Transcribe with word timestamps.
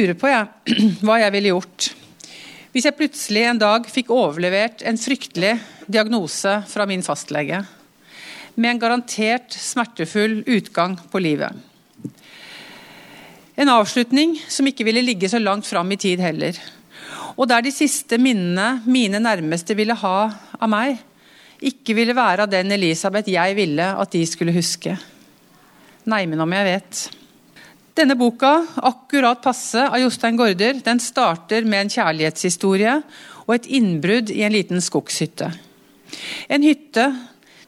lurer 0.00 0.18
på 0.18 0.32
jeg, 0.32 0.74
hva 1.04 1.20
jeg 1.22 1.36
ville 1.36 1.54
gjort 1.54 1.92
hvis 2.70 2.86
jeg 2.86 2.94
plutselig 2.94 3.42
en 3.48 3.58
dag 3.58 3.86
fikk 3.90 4.12
overlevert 4.14 4.84
en 4.86 4.98
fryktelig 4.98 5.56
diagnose 5.90 6.60
fra 6.70 6.86
min 6.86 7.02
fastlege, 7.02 7.64
med 8.54 8.70
en 8.70 8.82
garantert 8.82 9.56
smertefull 9.58 10.40
utgang 10.46 10.94
på 11.10 11.22
livet. 11.22 11.50
En 13.58 13.72
avslutning 13.74 14.36
som 14.48 14.68
ikke 14.70 14.86
ville 14.86 15.02
ligge 15.02 15.28
så 15.28 15.40
langt 15.42 15.66
fram 15.66 15.90
i 15.90 15.98
tid 16.00 16.22
heller. 16.22 16.56
Og 17.34 17.48
der 17.50 17.64
de 17.66 17.74
siste 17.74 18.20
minnene 18.22 18.84
mine 18.86 19.18
nærmeste 19.22 19.74
ville 19.74 19.96
ha 19.98 20.16
av 20.30 20.70
meg, 20.70 21.00
ikke 21.60 21.96
ville 21.98 22.16
være 22.16 22.46
av 22.46 22.52
den 22.52 22.70
Elisabeth 22.72 23.28
jeg 23.28 23.56
ville 23.58 23.90
at 23.98 24.14
de 24.14 24.22
skulle 24.28 24.54
huske. 24.54 24.94
Nei, 26.08 26.22
men 26.30 26.40
om 26.40 26.54
jeg 26.54 26.68
vet. 26.70 27.02
Denne 27.94 28.14
boka, 28.14 28.66
'Akkurat 28.76 29.42
passe' 29.42 29.88
av 29.88 29.98
Jostein 29.98 30.36
Gaarder, 30.36 30.78
den 30.84 31.00
starter 31.00 31.64
med 31.64 31.80
en 31.80 31.90
kjærlighetshistorie 31.90 33.02
og 33.46 33.54
et 33.54 33.66
innbrudd 33.66 34.30
i 34.30 34.44
en 34.46 34.54
liten 34.54 34.80
skogshytte. 34.80 35.50
En 36.48 36.62
hytte 36.62 37.06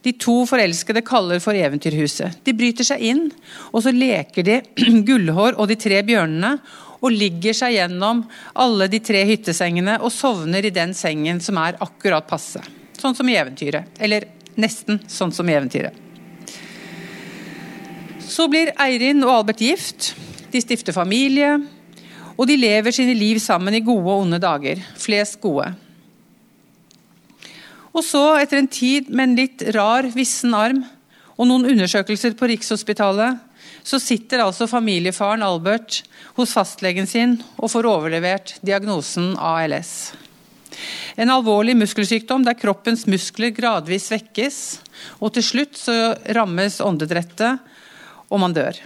de 0.03 0.13
to 0.19 0.43
forelskede 0.47 1.03
kaller 1.07 1.39
for 1.43 1.55
Eventyrhuset. 1.55 2.41
De 2.47 2.55
bryter 2.59 2.87
seg 2.87 3.03
inn, 3.07 3.29
og 3.71 3.85
så 3.85 3.93
leker 3.95 4.47
de 4.47 4.61
Gullhår 5.09 5.59
og 5.59 5.71
de 5.71 5.79
tre 5.79 6.03
bjørnene 6.07 6.57
og 7.03 7.15
ligger 7.15 7.55
seg 7.57 7.77
gjennom 7.77 8.23
alle 8.63 8.89
de 8.91 9.03
tre 9.03 9.25
hyttesengene 9.27 9.99
og 10.03 10.15
sovner 10.15 10.67
i 10.67 10.75
den 10.75 10.95
sengen 10.95 11.43
som 11.43 11.59
er 11.63 11.79
akkurat 11.83 12.27
passe. 12.31 12.63
Sånn 12.99 13.19
som 13.19 13.31
i 13.31 13.39
eventyret. 13.39 13.91
Eller 13.99 14.29
nesten 14.55 15.01
sånn 15.11 15.35
som 15.35 15.49
i 15.51 15.57
eventyret. 15.57 16.02
Så 18.29 18.49
blir 18.51 18.73
Eirin 18.81 19.23
og 19.25 19.33
Albert 19.41 19.63
gift. 19.63 20.13
De 20.53 20.61
stifter 20.63 20.95
familie. 20.95 21.57
Og 22.37 22.47
de 22.49 22.57
lever 22.59 22.95
sine 22.95 23.15
liv 23.17 23.41
sammen 23.43 23.75
i 23.75 23.85
gode 23.85 24.07
og 24.07 24.27
onde 24.27 24.41
dager. 24.43 24.83
Flest 24.99 25.41
gode. 25.43 25.73
Og 27.93 28.01
så, 28.07 28.23
etter 28.41 28.61
en 28.63 28.71
tid 28.73 29.11
med 29.13 29.27
en 29.27 29.39
litt 29.43 29.65
rar, 29.77 30.09
vissen 30.15 30.55
arm 30.57 30.81
og 31.37 31.49
noen 31.49 31.67
undersøkelser 31.75 32.37
på 32.39 32.49
Rikshospitalet, 32.49 33.41
så 33.85 33.99
sitter 34.01 34.45
altså 34.45 34.69
familiefaren 34.71 35.43
Albert 35.45 36.03
hos 36.37 36.55
fastlegen 36.57 37.09
sin 37.09 37.37
og 37.59 37.73
får 37.73 37.89
overlevert 37.91 38.55
diagnosen 38.65 39.35
ALS. 39.37 40.13
En 41.21 41.33
alvorlig 41.33 41.75
muskelsykdom 41.77 42.47
der 42.47 42.57
kroppens 42.57 43.05
muskler 43.11 43.53
gradvis 43.53 44.09
svekkes, 44.09 44.57
og 45.21 45.35
til 45.37 45.45
slutt 45.45 45.77
så 45.77 46.15
rammes 46.37 46.81
åndedrettet 46.85 47.61
og 48.33 48.41
man 48.41 48.57
dør. 48.57 48.79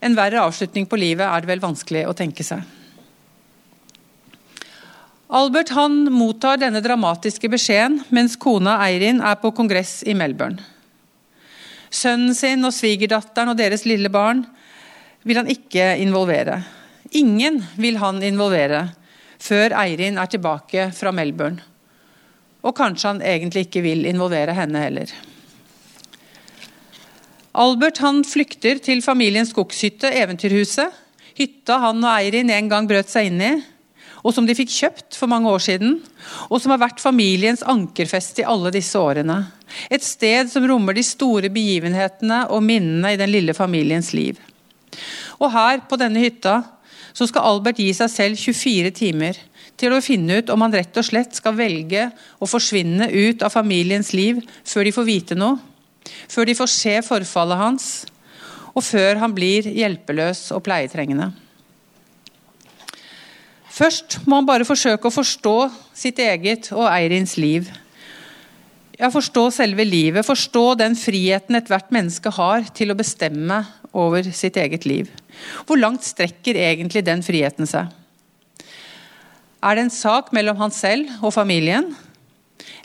En 0.00 0.14
verre 0.14 0.44
avslutning 0.46 0.86
på 0.86 0.98
livet 1.00 1.26
er 1.26 1.42
det 1.42 1.50
vel 1.50 1.64
vanskelig 1.64 2.04
å 2.06 2.14
tenke 2.16 2.46
seg. 2.46 2.62
Albert 5.26 5.72
han 5.74 6.04
mottar 6.14 6.60
denne 6.62 6.82
dramatiske 6.84 7.50
beskjeden 7.50 7.98
mens 8.14 8.36
kona 8.38 8.76
Eirin 8.84 9.18
er 9.18 9.40
på 9.42 9.50
kongress 9.56 9.98
i 10.06 10.14
Melbourne. 10.14 10.62
Sønnen 11.90 12.34
sin 12.36 12.62
og 12.66 12.74
svigerdatteren 12.74 13.50
og 13.50 13.58
deres 13.58 13.82
lille 13.88 14.10
barn 14.12 14.44
vil 15.26 15.40
han 15.40 15.50
ikke 15.50 15.96
involvere. 16.02 16.60
Ingen 17.18 17.58
vil 17.74 17.98
han 17.98 18.22
involvere 18.22 18.84
før 19.42 19.74
Eirin 19.82 20.18
er 20.18 20.30
tilbake 20.30 20.90
fra 20.94 21.10
Melbourne. 21.14 21.62
Og 22.62 22.74
kanskje 22.78 23.14
han 23.14 23.22
egentlig 23.22 23.66
ikke 23.66 23.82
vil 23.82 24.06
involvere 24.06 24.54
henne 24.54 24.82
heller. 24.82 25.10
Albert 27.56 28.02
han 28.04 28.20
flykter 28.28 28.76
til 28.84 29.00
familiens 29.00 29.54
skogshytte, 29.54 30.10
Eventyrhuset. 30.12 30.92
Hytta 31.38 31.78
han 31.80 32.02
og 32.04 32.10
Eirin 32.10 32.52
en 32.52 32.68
gang 32.68 32.88
brøt 32.88 33.08
seg 33.08 33.30
inn 33.30 33.40
i, 33.40 33.50
og 34.20 34.34
som 34.36 34.44
de 34.48 34.56
fikk 34.56 34.72
kjøpt 34.74 35.16
for 35.16 35.30
mange 35.30 35.48
år 35.48 35.62
siden. 35.64 35.94
Og 36.50 36.60
som 36.60 36.74
har 36.74 36.82
vært 36.82 37.00
familiens 37.00 37.62
ankerfeste 37.64 38.42
i 38.42 38.48
alle 38.48 38.72
disse 38.74 39.00
årene. 39.00 39.38
Et 39.88 40.04
sted 40.04 40.50
som 40.52 40.66
rommer 40.68 40.96
de 40.96 41.04
store 41.06 41.48
begivenhetene 41.52 42.42
og 42.52 42.64
minnene 42.66 43.14
i 43.14 43.20
den 43.20 43.32
lille 43.32 43.56
familiens 43.56 44.12
liv. 44.16 44.36
Og 45.40 45.48
her, 45.52 45.80
på 45.88 45.96
denne 46.00 46.20
hytta, 46.20 46.58
så 47.16 47.28
skal 47.28 47.46
Albert 47.48 47.80
gi 47.80 47.88
seg 47.96 48.12
selv 48.12 48.40
24 48.40 48.92
timer 48.98 49.40
til 49.80 49.94
å 49.96 50.02
finne 50.04 50.42
ut 50.42 50.52
om 50.52 50.64
han 50.64 50.76
rett 50.76 51.00
og 51.00 51.08
slett 51.08 51.36
skal 51.36 51.56
velge 51.56 52.10
å 52.40 52.48
forsvinne 52.48 53.08
ut 53.12 53.44
av 53.44 53.54
familiens 53.54 54.12
liv 54.16 54.42
før 54.64 54.84
de 54.84 54.92
får 54.96 55.08
vite 55.08 55.40
noe 55.40 55.56
før 56.28 56.48
de 56.48 56.56
får 56.58 56.70
se 56.72 56.94
forfallet 57.06 57.60
hans, 57.60 57.88
og 58.76 58.84
før 58.84 59.22
han 59.22 59.34
blir 59.34 59.68
hjelpeløs 59.72 60.50
og 60.52 60.62
pleietrengende. 60.66 61.30
Først 63.76 64.22
må 64.24 64.38
han 64.40 64.48
bare 64.48 64.68
forsøke 64.68 65.08
å 65.08 65.12
forstå 65.12 65.56
sitt 65.96 66.20
eget 66.22 66.70
og 66.72 66.86
Eirins 66.88 67.36
liv. 67.40 67.68
Ja, 68.96 69.10
Forstå 69.12 69.50
selve 69.52 69.84
livet, 69.84 70.24
forstå 70.24 70.78
den 70.80 70.96
friheten 70.96 71.58
ethvert 71.58 71.90
menneske 71.92 72.32
har 72.32 72.64
til 72.76 72.92
å 72.92 72.96
bestemme 72.96 73.60
over 73.92 74.24
sitt 74.32 74.56
eget 74.56 74.86
liv. 74.88 75.10
Hvor 75.68 75.76
langt 75.76 76.04
strekker 76.04 76.56
egentlig 76.56 77.04
den 77.04 77.24
friheten 77.24 77.68
seg? 77.68 77.92
Er 79.60 79.76
det 79.76 79.86
en 79.86 79.92
sak 79.92 80.32
mellom 80.36 80.56
han 80.60 80.72
selv 80.72 81.12
og 81.20 81.34
familien, 81.36 81.90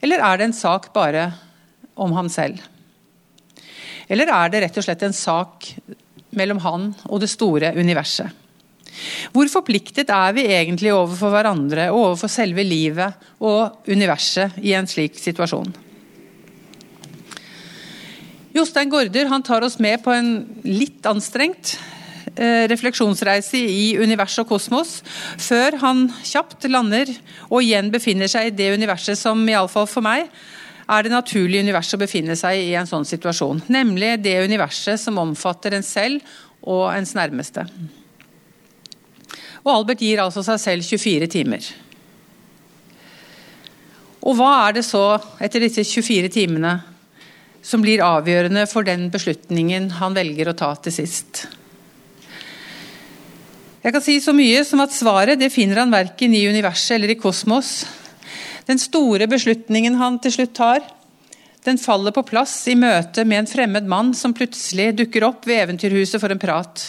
eller 0.04 0.24
er 0.28 0.40
det 0.40 0.50
en 0.50 0.58
sak 0.58 0.92
bare 0.96 1.30
om 1.96 2.12
ham 2.18 2.28
selv? 2.32 2.60
Eller 4.12 4.32
er 4.36 4.52
det 4.52 4.66
rett 4.66 4.80
og 4.80 4.86
slett 4.86 5.04
en 5.08 5.16
sak 5.16 5.70
mellom 6.36 6.60
han 6.66 6.90
og 7.08 7.22
det 7.24 7.32
store 7.32 7.72
universet? 7.78 8.28
Hvor 9.32 9.48
forpliktet 9.48 10.12
er 10.12 10.34
vi 10.36 10.44
egentlig 10.52 10.92
overfor 10.92 11.32
hverandre 11.32 11.88
og 11.94 12.02
overfor 12.02 12.32
selve 12.32 12.66
livet 12.68 13.16
og 13.40 13.88
universet 13.88 14.60
i 14.60 14.76
en 14.76 14.90
slik 14.90 15.16
situasjon? 15.20 15.72
Jostein 18.52 18.92
Gaarder 18.92 19.32
tar 19.48 19.64
oss 19.64 19.80
med 19.80 20.04
på 20.04 20.12
en 20.12 20.32
litt 20.68 21.08
anstrengt 21.08 21.78
eh, 22.36 22.68
refleksjonsreise 22.68 23.62
i 23.64 23.94
univers 23.96 24.36
og 24.44 24.50
kosmos, 24.50 24.98
før 25.40 25.80
han 25.80 26.10
kjapt 26.28 26.68
lander 26.68 27.14
og 27.48 27.62
igjen 27.62 27.94
befinner 27.94 28.28
seg 28.28 28.50
i 28.50 28.58
det 28.58 28.74
universet 28.76 29.16
som 29.16 29.40
iallfall 29.48 29.88
for 29.88 30.04
meg 30.04 30.28
er 30.92 31.06
det 31.06 31.14
naturlige 31.14 31.64
universet 31.64 31.96
å 31.96 32.02
befinne 32.02 32.36
seg 32.40 32.66
i 32.66 32.74
en 32.76 32.90
sånn 32.90 33.08
situasjon. 33.08 33.64
Nemlig 33.72 34.18
det 34.26 34.42
universet 34.44 35.00
som 35.00 35.20
omfatter 35.22 35.78
en 35.78 35.86
selv 35.86 36.20
og 36.62 36.90
ens 36.92 37.16
nærmeste. 37.18 37.64
Og 39.62 39.72
Albert 39.72 40.04
gir 40.04 40.22
altså 40.24 40.44
seg 40.44 40.60
selv 40.60 40.88
24 40.88 41.30
timer. 41.32 41.70
Og 44.22 44.36
hva 44.38 44.52
er 44.68 44.78
det 44.78 44.86
så, 44.86 45.16
etter 45.42 45.64
disse 45.64 45.86
24 45.88 46.30
timene, 46.34 46.76
som 47.62 47.82
blir 47.82 48.04
avgjørende 48.06 48.66
for 48.70 48.86
den 48.86 49.08
beslutningen 49.14 49.90
han 50.00 50.18
velger 50.18 50.50
å 50.50 50.58
ta 50.58 50.74
til 50.82 50.94
sist? 50.94 51.46
Jeg 53.82 53.96
kan 53.96 54.04
si 54.06 54.20
så 54.22 54.34
mye 54.38 54.62
som 54.66 54.82
at 54.84 54.94
svaret 54.94 55.40
det 55.42 55.50
finner 55.54 55.82
han 55.82 55.94
verken 55.94 56.36
i 56.38 56.44
universet 56.46 57.00
eller 57.00 57.16
i 57.16 57.18
kosmos, 57.18 57.80
den 58.72 58.80
store 58.80 59.28
beslutningen 59.28 60.00
han 60.00 60.18
til 60.24 60.36
slutt 60.38 60.56
tar, 60.56 60.86
den 61.66 61.78
faller 61.78 62.14
på 62.16 62.24
plass 62.26 62.56
i 62.72 62.78
møte 62.80 63.26
med 63.28 63.44
en 63.44 63.50
fremmed 63.50 63.90
mann 63.90 64.16
som 64.18 64.34
plutselig 64.34 64.96
dukker 64.98 65.28
opp 65.28 65.46
ved 65.46 65.68
Eventyrhuset 65.68 66.22
for 66.22 66.34
en 66.34 66.42
prat, 66.42 66.88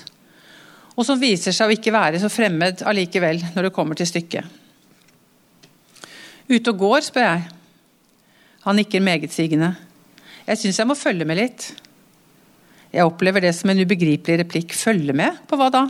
og 0.97 1.04
som 1.09 1.21
viser 1.21 1.53
seg 1.53 1.69
å 1.69 1.75
ikke 1.75 1.92
være 1.92 2.21
så 2.22 2.31
fremmed 2.32 2.84
allikevel 2.88 3.42
når 3.53 3.69
det 3.69 3.75
kommer 3.76 3.98
til 3.98 4.09
stykket. 4.09 4.60
Ute 6.53 6.72
og 6.72 6.81
går, 6.81 7.00
spør 7.06 7.26
jeg. 7.26 7.42
Han 8.66 8.76
nikker 8.78 9.03
megetsigende. 9.03 9.72
Jeg 10.47 10.60
syns 10.60 10.80
jeg 10.80 10.89
må 10.91 10.97
følge 10.98 11.27
med 11.27 11.39
litt. 11.39 11.68
Jeg 12.92 13.09
opplever 13.09 13.45
det 13.45 13.54
som 13.57 13.71
en 13.72 13.80
ubegripelig 13.80 14.36
replikk. 14.42 14.74
Følge 14.77 15.15
med? 15.16 15.39
På 15.48 15.57
hva 15.57 15.71
da? 15.72 15.86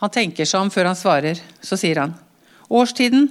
Han 0.00 0.12
tenker 0.12 0.48
seg 0.48 0.64
om 0.64 0.72
før 0.72 0.90
han 0.90 0.98
svarer. 0.98 1.40
Så 1.62 1.78
sier 1.78 2.02
han. 2.02 2.16
Årstiden 2.66 3.28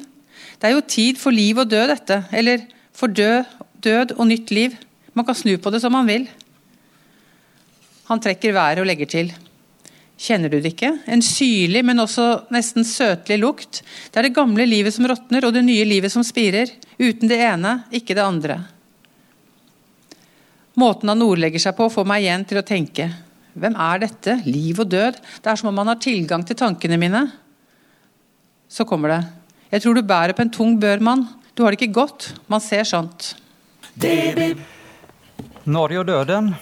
det 0.59 0.69
er 0.69 0.75
jo 0.75 0.85
tid 0.87 1.19
for 1.19 1.35
liv 1.35 1.59
og 1.61 1.69
død, 1.69 1.89
dette. 1.91 2.21
Eller 2.35 2.65
for 2.95 3.11
død, 3.11 3.43
død 3.83 4.15
og 4.17 4.27
nytt 4.29 4.53
liv. 4.55 4.75
Man 5.15 5.27
kan 5.27 5.37
snu 5.37 5.57
på 5.57 5.71
det 5.71 5.81
som 5.83 5.93
man 5.95 6.07
vil. 6.07 6.27
Han 8.09 8.21
trekker 8.21 8.53
været 8.55 8.81
og 8.83 8.87
legger 8.87 9.09
til. 9.09 9.33
Kjenner 10.15 10.51
du 10.51 10.61
det 10.61 10.71
ikke? 10.71 10.93
En 11.11 11.23
syrlig, 11.25 11.81
men 11.83 11.99
også 11.99 12.45
nesten 12.53 12.87
søtlig 12.87 13.39
lukt. 13.41 13.81
Det 14.11 14.21
er 14.21 14.29
det 14.29 14.37
gamle 14.37 14.63
livet 14.67 14.95
som 14.95 15.07
råtner, 15.09 15.43
og 15.43 15.53
det 15.55 15.65
nye 15.65 15.83
livet 15.87 16.13
som 16.13 16.23
spirer. 16.23 16.71
Uten 16.95 17.27
det 17.27 17.41
ene, 17.43 17.81
ikke 17.91 18.15
det 18.15 18.23
andre. 18.23 18.61
Måten 20.79 21.11
han 21.11 21.23
ordlegger 21.23 21.61
seg 21.61 21.75
på, 21.75 21.89
får 21.91 22.07
meg 22.07 22.23
igjen 22.23 22.45
til 22.47 22.59
å 22.61 22.67
tenke. 22.67 23.09
Hvem 23.55 23.75
er 23.79 24.03
dette? 24.03 24.37
Liv 24.47 24.79
og 24.83 24.89
død? 24.91 25.19
Det 25.43 25.51
er 25.51 25.59
som 25.59 25.71
om 25.71 25.83
han 25.83 25.91
har 25.93 25.99
tilgang 26.03 26.43
til 26.47 26.59
tankene 26.59 26.99
mine. 26.99 27.25
Så 28.71 28.87
kommer 28.87 29.13
det. 29.13 29.21
Jeg 29.75 29.81
tror 29.83 29.97
du 29.97 30.05
bærer 30.07 30.31
på 30.31 30.39
en 30.39 30.53
tung 30.55 30.77
bør, 30.79 31.01
mann. 31.03 31.25
Du 31.51 31.65
har 31.65 31.73
det 31.73 31.81
ikke 31.81 31.97
godt. 31.97 32.29
Man 32.47 32.61
ser 32.63 32.85
sånt. 32.87 33.33
Norge 35.67 35.99
og 35.99 36.07
døden. 36.07 36.53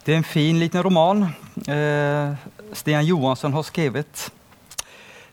Det 0.00 0.14
er 0.14 0.16
en 0.16 0.24
fin 0.24 0.56
liten 0.60 0.80
roman 0.84 1.26
eh, 1.68 2.32
Stian 2.72 3.04
Johansson 3.04 3.52
har 3.52 3.68
skrevet. 3.68 4.30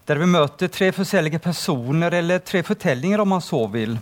Der 0.03 0.19
vi 0.19 0.27
møter 0.27 0.67
tre 0.67 0.91
forskjellige 0.91 1.39
personer, 1.39 2.19
eller 2.19 2.43
tre 2.43 2.65
fortellinger 2.67 3.23
om 3.23 3.31
man 3.31 3.47
så 3.47 3.63
vil. 3.71 3.95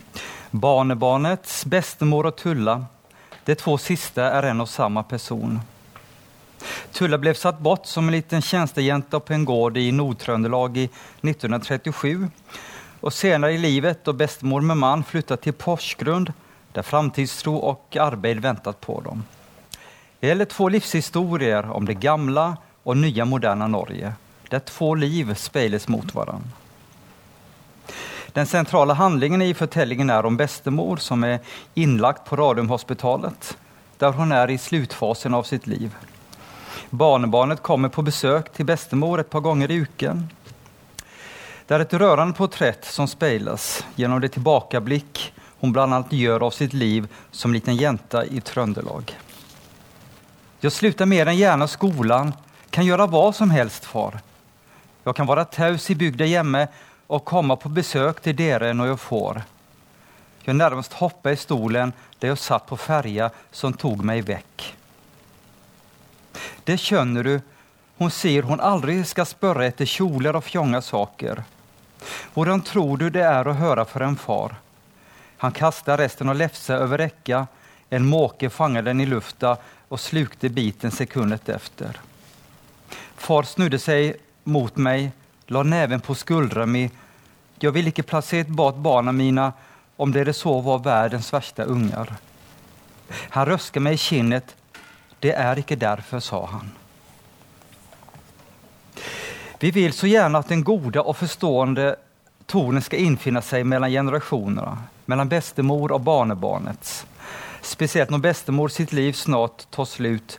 Barnebarnets, 0.50 1.62
bestemor 1.70 2.32
og 2.32 2.38
Tulla. 2.42 2.80
De 3.46 3.54
to 3.62 3.78
siste 3.78 4.26
er 4.26 4.50
en 4.50 4.66
og 4.66 4.74
samme 4.74 5.06
person. 5.06 5.60
Tulla 6.94 7.18
ble 7.18 7.34
satt 7.38 7.60
bort 7.60 7.88
som 7.88 8.08
en 8.08 8.16
liten 8.16 8.42
tjenestejente 8.42 9.20
på 9.20 9.34
en 9.34 9.46
gård 9.46 9.78
i 9.78 9.92
Nord-Trøndelag 9.92 10.78
i 10.78 10.86
1937. 11.22 12.28
Og 13.00 13.14
senere 13.16 13.56
i 13.56 13.62
livet, 13.62 14.04
da 14.04 14.14
bestemor 14.14 14.66
med 14.66 14.80
mann 14.82 15.04
flyttet 15.08 15.46
til 15.46 15.56
Porsgrunn, 15.56 16.28
der 16.76 16.86
framtidstro 16.86 17.56
og 17.72 18.00
arbeid 18.00 18.42
ventet 18.44 18.82
på 18.84 19.00
dem. 19.06 19.24
Det 20.20 20.28
gjelder 20.28 20.50
to 20.52 20.68
livshistorier 20.68 21.70
om 21.72 21.86
det 21.88 22.02
gamle 22.04 22.50
og 22.84 22.98
nye, 23.00 23.26
moderne 23.26 23.70
Norge, 23.72 24.14
der 24.52 24.66
to 24.68 24.94
liv 25.00 25.32
speiles 25.40 25.88
mot 25.88 26.12
hverandre. 26.12 26.60
Den 28.34 28.46
sentrale 28.46 28.94
handlingen 28.94 29.42
i 29.42 29.54
fortellingen 29.58 30.10
er 30.14 30.26
om 30.26 30.38
bestemor 30.38 31.02
som 31.02 31.24
er 31.26 31.40
innlagt 31.74 32.28
på 32.28 32.38
Radiumhospitalet, 32.38 33.56
der 33.98 34.14
hun 34.16 34.32
er 34.32 34.52
i 34.52 34.60
sluttfasen 34.62 35.34
av 35.34 35.48
sitt 35.50 35.66
liv. 35.68 35.96
Barnebarnet 36.90 37.64
kommer 37.64 37.90
på 37.90 38.04
besøk 38.06 38.54
til 38.54 38.68
bestemor 38.70 39.22
et 39.22 39.30
par 39.30 39.44
ganger 39.46 39.72
i 39.72 39.82
uken. 39.86 40.28
Det 41.68 41.76
er 41.76 41.86
et 41.86 41.94
rørende 42.02 42.34
portrett 42.34 42.88
som 42.90 43.08
speiles 43.08 43.84
gjennom 43.96 44.22
det 44.24 44.34
tilbakeblikk 44.38 45.28
hun 45.60 45.74
bl.a. 45.76 46.04
gjør 46.10 46.48
av 46.48 46.52
sitt 46.56 46.74
liv 46.74 47.08
som 47.32 47.54
liten 47.54 47.76
jente 47.76 48.24
i 48.32 48.42
Trøndelag. 48.42 49.12
Jeg 50.62 50.72
slutter 50.72 51.08
mer 51.08 51.30
enn 51.30 51.40
gjerne 51.40 51.68
skolen, 51.72 52.34
kan 52.72 52.88
gjøre 52.88 53.08
hva 53.12 53.30
som 53.36 53.52
helst, 53.52 53.86
far. 53.86 54.20
Jeg 55.06 55.16
kan 55.16 55.28
være 55.28 55.46
taus 55.52 55.90
i 55.92 55.96
bygda 56.00 56.28
hjemme 56.28 56.66
og 57.08 57.26
komme 57.26 57.56
på 57.60 57.72
besøk 57.74 58.22
til 58.24 58.36
dere 58.38 58.74
når 58.74 58.94
jeg 58.94 59.02
får. 59.04 59.42
Jeg 60.46 60.58
nærmest 60.58 60.98
hoppet 61.00 61.36
i 61.36 61.42
stolen 61.44 61.94
der 62.20 62.32
jeg 62.32 62.42
satt 62.42 62.68
på 62.70 62.78
ferja 62.80 63.30
som 63.52 63.76
tok 63.76 64.04
meg 64.06 64.26
vekk. 64.28 64.68
Det 66.64 66.78
skjønner 66.78 67.24
du. 67.24 67.40
Hun 68.00 68.12
sier 68.12 68.44
hun 68.48 68.62
aldri 68.64 69.02
skal 69.04 69.28
spørre 69.28 69.68
etter 69.68 69.88
kjoler 69.90 70.38
og 70.40 70.46
fjonge 70.48 70.82
saker. 70.82 71.44
Hvordan 72.34 72.62
tror 72.64 72.98
du 72.98 73.10
det 73.12 73.26
er 73.28 73.48
å 73.48 73.58
høre 73.60 73.86
for 73.86 74.06
en 74.06 74.16
far? 74.16 74.56
Han 75.44 75.56
kastet 75.56 76.00
resten 76.00 76.30
av 76.32 76.38
lefsa 76.40 76.80
over 76.84 77.04
rekka. 77.04 77.48
En 77.90 78.06
måke 78.08 78.50
fanget 78.50 78.86
den 78.86 79.02
i 79.02 79.08
lufta 79.10 79.58
og 79.90 80.00
slukte 80.00 80.50
biten 80.50 80.92
sekundet 80.92 81.50
efter. 81.50 82.00
Far 83.18 83.44
snudde 83.44 83.80
seg 83.82 84.20
mot 84.44 84.78
meg, 84.78 85.12
la 85.48 85.64
neven 85.64 86.00
på 86.00 86.16
skuldra 86.16 86.66
mi. 86.66 86.86
Jeg 87.60 87.76
vil 87.76 87.92
ikke 87.92 88.08
plassere 88.08 88.48
bak 88.48 88.78
barna 88.80 89.12
mine 89.12 89.50
om 90.00 90.12
dere 90.16 90.34
så 90.34 90.54
var 90.64 90.86
verdens 90.86 91.34
verste 91.34 91.66
unger. 91.68 92.14
Han 93.36 93.50
røsket 93.50 93.84
meg 93.84 93.98
i 93.98 94.04
kinnet 94.04 94.56
det 95.20 95.34
er 95.36 95.60
ikke 95.60 95.78
derfor, 95.80 96.20
sa 96.20 96.46
han. 96.46 96.72
Vi 99.60 99.72
vil 99.76 99.94
så 99.94 100.08
gjerne 100.08 100.40
at 100.40 100.48
den 100.48 100.64
gode 100.64 101.02
og 101.04 101.18
forstående 101.20 101.96
tonen 102.48 102.82
skal 102.82 103.04
innfinne 103.04 103.42
seg 103.44 103.66
mellom 103.68 103.92
generasjonene, 103.92 104.78
mellom 105.06 105.30
bestemor 105.30 105.92
og 105.92 106.06
barnebarnet. 106.08 106.94
Spesielt 107.62 108.14
når 108.14 108.24
bestemor 108.24 108.72
sitt 108.72 108.94
liv 108.96 109.14
snart 109.20 109.68
tar 109.76 109.90
slutt, 109.90 110.38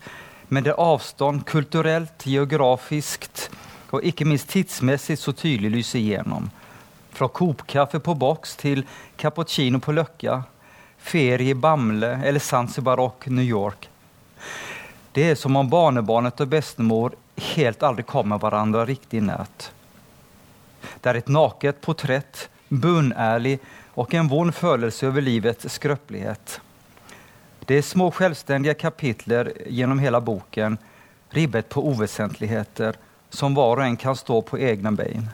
men 0.49 0.65
der 0.65 0.79
avstand 0.81 1.45
kulturelt, 1.47 2.25
geografisk 2.25 3.29
og 3.91 4.03
ikke 4.07 4.25
minst 4.25 4.49
tidsmessig 4.51 5.19
så 5.19 5.35
tydelig 5.37 5.71
lyser 5.77 6.01
igjennom. 6.01 6.49
Fra 7.13 7.29
kopkaffe 7.29 8.01
på 8.01 8.15
boks 8.17 8.57
til 8.59 8.83
cappuccino 9.19 9.79
på 9.83 9.93
Løkka, 9.93 10.41
ferie 10.97 11.53
i 11.53 11.57
Bamble 11.57 12.17
eller 12.25 12.39
Zanzibar 12.39 12.99
New 13.27 13.45
York. 13.45 13.87
Det 15.13 15.31
er 15.31 15.35
som 15.35 15.55
om 15.59 15.69
barnebarnet 15.69 16.39
og 16.39 16.47
bestemor 16.53 17.15
helt 17.55 17.83
aldri 17.83 18.05
kommer 18.07 18.39
hverandre 18.39 18.85
riktig 18.87 19.23
nært. 19.27 19.71
Det 21.01 21.09
er 21.09 21.19
et 21.19 21.31
naket 21.31 21.81
portrett, 21.83 22.47
bunnærlig 22.69 23.57
og 23.99 24.13
en 24.15 24.29
vond 24.31 24.55
følelse 24.55 25.09
over 25.09 25.25
livets 25.25 25.67
skrøpelighet. 25.75 26.59
Det 27.67 27.77
er 27.77 27.85
små 27.85 28.07
selvstendige 28.15 28.77
kapitler 28.79 29.51
gjennom 29.67 29.99
hele 29.99 30.21
boken, 30.23 30.77
ribbet 31.35 31.69
på 31.69 31.83
uvesentligheter 31.91 32.95
som 33.31 33.55
hver 33.55 33.79
og 33.79 33.85
en 33.85 33.99
kan 33.99 34.15
stå 34.15 34.41
på 34.47 34.59
egne 34.59 34.91
bein. 34.95 35.27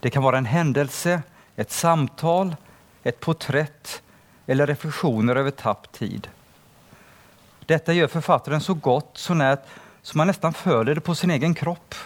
Det 0.00 0.10
kan 0.10 0.24
være 0.24 0.42
en 0.42 0.50
hendelse, 0.50 1.20
et 1.56 1.72
samtale, 1.72 2.56
et 3.04 3.20
portrett 3.20 4.00
eller 4.48 4.66
refleksjoner 4.72 5.38
over 5.38 5.54
tapt 5.54 5.92
tid. 6.00 6.28
Dette 7.68 7.92
gjør 7.92 8.08
forfatteren 8.08 8.62
så 8.64 8.72
godt, 8.72 9.18
så 9.20 9.34
nært, 9.36 9.66
så 10.00 10.16
man 10.16 10.30
nesten 10.30 10.54
føler 10.56 10.96
det 10.96 11.02
på 11.04 11.12
sin 11.18 11.34
egen 11.34 11.52
kropp. 11.52 11.96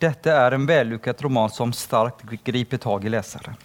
Dette 0.00 0.32
er 0.32 0.56
en 0.56 0.64
vellykket 0.68 1.20
roman 1.26 1.52
som 1.52 1.74
sterkt 1.76 2.24
griper 2.44 2.80
tak 2.80 3.04
i 3.04 3.12
leseren. 3.12 3.58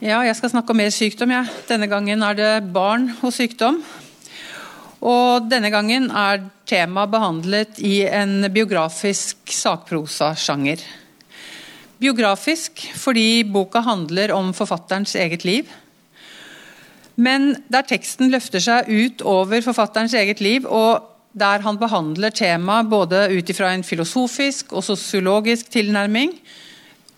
Ja, 0.00 0.22
jeg 0.24 0.36
skal 0.38 0.54
snakke 0.54 0.72
om 0.72 0.78
mer 0.78 0.94
sykdom. 0.94 1.34
Ja. 1.34 1.42
Denne 1.68 1.90
gangen 1.90 2.22
er 2.22 2.38
det 2.38 2.52
barn 2.72 3.10
og 3.18 3.34
sykdom. 3.34 3.82
Og 5.02 5.50
denne 5.50 5.72
gangen 5.74 6.06
er 6.14 6.46
temaet 6.70 7.10
behandlet 7.12 7.82
i 7.82 8.04
en 8.06 8.46
biografisk 8.54 9.50
sakprosasjanger. 9.58 10.86
Biografisk 12.00 12.80
fordi 12.96 13.44
boka 13.44 13.82
handler 13.84 14.32
om 14.32 14.54
forfatterens 14.56 15.12
eget 15.20 15.44
liv. 15.44 15.68
Men 17.20 17.52
der 17.68 17.84
teksten 17.84 18.30
løfter 18.32 18.62
seg 18.64 18.88
ut 18.88 19.20
over 19.28 19.60
forfatterens 19.60 20.14
eget 20.16 20.40
liv, 20.40 20.64
og 20.64 21.04
der 21.36 21.60
han 21.60 21.76
behandler 21.78 22.32
temaet 22.32 22.88
både 22.88 23.26
ut 23.36 23.52
ifra 23.52 23.74
en 23.74 23.84
filosofisk 23.84 24.72
og 24.72 24.86
sosiologisk 24.86 25.68
tilnærming, 25.70 26.32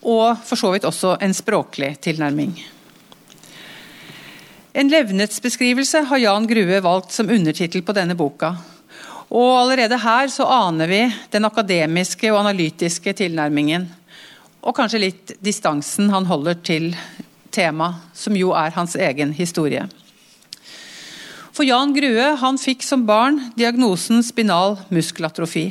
og 0.03 0.43
for 0.43 0.59
så 0.59 0.75
vidt 0.75 0.89
også 0.89 1.15
en 1.23 1.35
språklig 1.37 1.95
tilnærming. 2.03 2.57
En 4.75 4.91
levnetsbeskrivelse 4.91 6.03
har 6.11 6.25
Jan 6.25 6.49
Grue 6.51 6.83
valgt 6.83 7.15
som 7.15 7.31
undertittel 7.31 7.87
på 7.87 7.95
denne 7.95 8.19
boka. 8.19 8.55
Og 9.31 9.51
Allerede 9.63 9.97
her 10.01 10.29
så 10.33 10.45
aner 10.49 10.91
vi 10.91 11.03
den 11.31 11.47
akademiske 11.47 12.33
og 12.33 12.43
analytiske 12.43 13.15
tilnærmingen 13.23 13.87
og 14.63 14.77
kanskje 14.79 15.03
litt 15.03 15.35
distansen 15.43 16.11
han 16.15 16.29
holder 16.31 16.59
til 16.63 16.93
temaet, 17.53 17.99
som 18.15 18.37
jo 18.39 18.55
er 18.57 18.75
hans 18.77 18.97
egen 18.97 19.35
historie. 19.37 19.85
For 21.53 21.69
Jan 21.69 21.93
Grue 21.93 22.31
han 22.41 22.59
fikk 22.61 22.85
som 22.87 23.05
barn 23.05 23.41
diagnosen 23.59 24.23
spinal 24.25 24.79
muskelatrofi. 24.95 25.67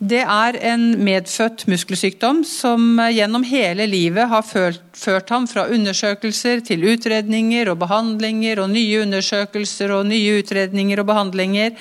Det 0.00 0.20
er 0.24 0.56
en 0.64 0.94
medfødt 1.04 1.66
muskelsykdom 1.68 2.38
som 2.48 3.00
gjennom 3.12 3.42
hele 3.44 3.84
livet 3.88 4.30
har 4.30 4.44
ført, 4.48 4.80
ført 4.96 5.28
ham 5.28 5.44
fra 5.48 5.66
undersøkelser 5.68 6.62
til 6.64 6.86
utredninger 6.88 7.68
og 7.68 7.82
behandlinger 7.82 8.62
og 8.62 8.72
nye 8.72 9.02
undersøkelser 9.02 9.92
og 9.92 10.06
nye 10.08 10.38
utredninger 10.40 11.02
og 11.02 11.10
behandlinger. 11.12 11.76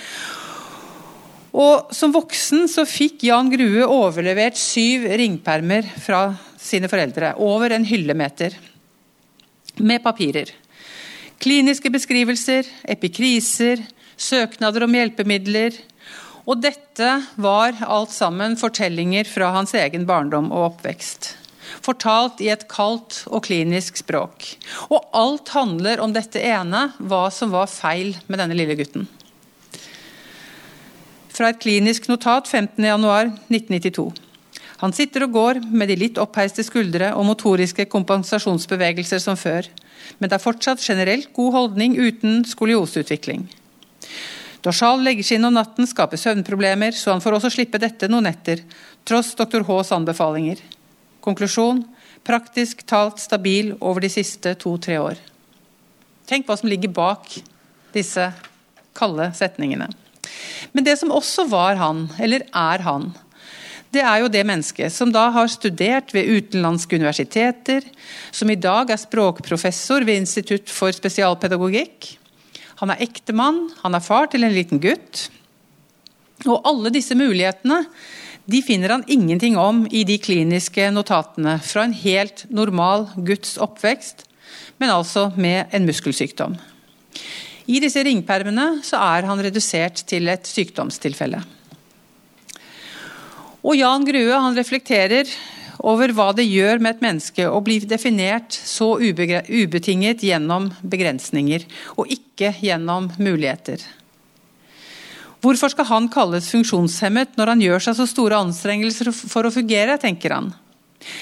Og 1.53 1.93
Som 1.95 2.13
voksen 2.13 2.67
så 2.69 2.85
fikk 2.85 3.23
Jan 3.29 3.49
Grue 3.49 3.85
overlevert 3.85 4.57
syv 4.59 5.07
ringpermer 5.09 5.87
fra 6.01 6.29
sine 6.59 6.89
foreldre. 6.91 7.33
Over 7.41 7.73
en 7.73 7.87
hyllemeter 7.87 8.57
med 9.79 10.03
papirer. 10.03 10.51
Kliniske 11.39 11.89
beskrivelser, 11.89 12.67
epikriser, 12.83 13.81
søknader 14.19 14.83
om 14.85 14.95
hjelpemidler. 14.97 15.77
Og 16.49 16.59
dette 16.61 17.11
var 17.39 17.77
alt 17.85 18.11
sammen 18.11 18.57
fortellinger 18.59 19.27
fra 19.29 19.53
hans 19.55 19.73
egen 19.77 20.05
barndom 20.09 20.49
og 20.51 20.73
oppvekst. 20.73 21.35
Fortalt 21.85 22.41
i 22.43 22.49
et 22.51 22.65
kaldt 22.69 23.23
og 23.29 23.45
klinisk 23.45 24.01
språk. 24.01 24.49
Og 24.89 25.05
alt 25.15 25.53
handler 25.53 26.01
om 26.03 26.13
dette 26.13 26.41
ene, 26.41 26.89
hva 26.99 27.29
som 27.33 27.53
var 27.53 27.71
feil 27.71 28.17
med 28.27 28.41
denne 28.41 28.57
lille 28.57 28.77
gutten 28.77 29.07
fra 31.39 31.53
et 31.53 31.61
klinisk 31.61 32.09
notat 32.11 32.49
15.1.1992. 32.51 34.09
Han 34.79 34.93
sitter 34.95 35.25
og 35.25 35.35
går 35.35 35.59
med 35.71 35.91
de 35.91 35.95
litt 35.99 36.19
oppheiste 36.19 36.63
skuldre 36.63 37.13
og 37.15 37.27
motoriske 37.27 37.85
kompensasjonsbevegelser 37.91 39.21
som 39.23 39.39
før, 39.39 39.67
men 40.19 40.31
det 40.31 40.37
er 40.37 40.43
fortsatt 40.43 40.83
generelt 40.83 41.31
god 41.35 41.55
holdning 41.55 41.95
uten 41.99 42.43
skolioseutvikling. 42.47 43.45
Dorsal 44.63 45.03
leggeskinn 45.03 45.47
om 45.47 45.55
natten 45.55 45.87
skaper 45.87 46.19
søvnproblemer, 46.19 46.95
så 46.95 47.13
han 47.13 47.23
får 47.23 47.37
også 47.37 47.53
slippe 47.55 47.79
dette 47.79 48.09
noen 48.11 48.27
netter, 48.27 48.63
tross 49.07 49.31
dr. 49.39 49.63
Hs 49.67 49.93
anbefalinger. 49.95 50.59
Konklusjon 51.23 51.85
praktisk 52.27 52.83
talt 52.87 53.19
stabil 53.23 53.71
over 53.79 54.03
de 54.03 54.11
siste 54.11 54.55
to-tre 54.59 54.99
år. 54.99 55.19
Tenk 56.27 56.47
hva 56.47 56.59
som 56.59 56.71
ligger 56.71 56.91
bak 56.91 57.31
disse 57.95 58.27
kalde 58.95 59.31
setningene. 59.35 59.87
Men 60.73 60.85
det 60.85 60.97
som 60.99 61.13
også 61.13 61.47
var 61.49 61.79
han, 61.79 62.07
eller 62.21 62.45
er 62.55 62.85
han, 62.85 63.09
det 63.89 64.03
er 64.05 64.21
jo 64.21 64.29
det 64.29 64.45
mennesket 64.45 64.93
som 64.93 65.09
da 65.13 65.29
har 65.33 65.49
studert 65.49 66.13
ved 66.13 66.29
utenlandske 66.29 66.99
universiteter, 66.99 67.85
som 68.31 68.49
i 68.51 68.59
dag 68.59 68.91
er 68.93 69.01
språkprofessor 69.01 70.05
ved 70.05 70.21
Institutt 70.21 70.69
for 70.69 70.93
spesialpedagogikk. 70.93 72.11
Han 72.83 72.93
er 72.93 73.01
ektemann, 73.03 73.65
han 73.81 73.97
er 73.97 74.05
far 74.05 74.29
til 74.29 74.45
en 74.45 74.53
liten 74.53 74.81
gutt. 74.83 75.27
Og 76.45 76.61
alle 76.69 76.93
disse 76.93 77.17
mulighetene 77.17 77.81
de 78.49 78.61
finner 78.65 78.93
han 78.93 79.05
ingenting 79.11 79.57
om 79.61 79.83
i 79.93 80.05
de 80.07 80.15
kliniske 80.21 80.87
notatene 80.93 81.57
fra 81.61 81.83
en 81.85 81.93
helt 81.93 82.45
normal 82.49 83.09
Guds 83.17 83.57
oppvekst, 83.61 84.23
men 84.81 84.93
altså 84.93 85.27
med 85.37 85.69
en 85.75 85.85
muskelsykdom. 85.85 86.55
I 87.69 87.77
disse 87.83 88.01
ringpermene 88.05 88.79
så 88.85 88.97
er 88.97 89.27
han 89.29 89.41
redusert 89.45 90.01
til 90.09 90.29
et 90.31 90.47
sykdomstilfelle. 90.49 91.41
Og 93.59 93.75
Jan 93.75 94.05
Grue 94.07 94.33
han 94.33 94.55
reflekterer 94.57 95.29
over 95.79 96.11
hva 96.15 96.31
det 96.35 96.47
gjør 96.47 96.81
med 96.81 96.95
et 96.95 97.03
menneske 97.03 97.45
å 97.47 97.59
bli 97.63 97.77
definert 97.87 98.55
så 98.55 98.95
ubetinget 98.99 100.23
gjennom 100.25 100.69
begrensninger, 100.81 101.65
og 101.95 102.09
ikke 102.11 102.53
gjennom 102.63 103.11
muligheter. 103.19 103.83
Hvorfor 105.39 105.71
skal 105.71 105.87
han 105.87 106.09
kalles 106.11 106.49
funksjonshemmet 106.51 107.37
når 107.39 107.53
han 107.53 107.61
gjør 107.63 107.85
seg 107.85 107.99
så 107.99 108.07
store 108.09 108.41
anstrengelser 108.43 109.11
for 109.13 109.47
å 109.47 109.53
fungere, 109.55 109.95
tenker 110.01 110.35
han. 110.35 110.49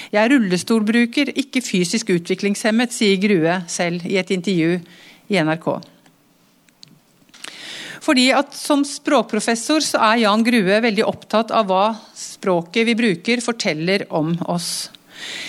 Jeg 0.10 0.24
er 0.24 0.32
rullestolbruker, 0.34 1.36
ikke 1.38 1.62
fysisk 1.62 2.10
utviklingshemmet, 2.16 2.96
sier 2.96 3.22
Grue 3.22 3.60
selv 3.70 4.08
i 4.10 4.18
et 4.18 4.34
intervju 4.34 4.80
i 5.30 5.38
NRK. 5.38 5.70
Fordi 8.08 8.30
at 8.32 8.56
Som 8.56 8.86
språkprofessor 8.88 9.84
så 9.84 10.00
er 10.14 10.24
Jan 10.24 10.46
Grue 10.46 10.80
veldig 10.84 11.04
opptatt 11.08 11.52
av 11.52 11.68
hva 11.68 11.90
språket 12.16 12.88
vi 12.88 12.96
bruker 12.96 13.44
forteller 13.44 14.06
om 14.16 14.32
oss. 14.48 14.88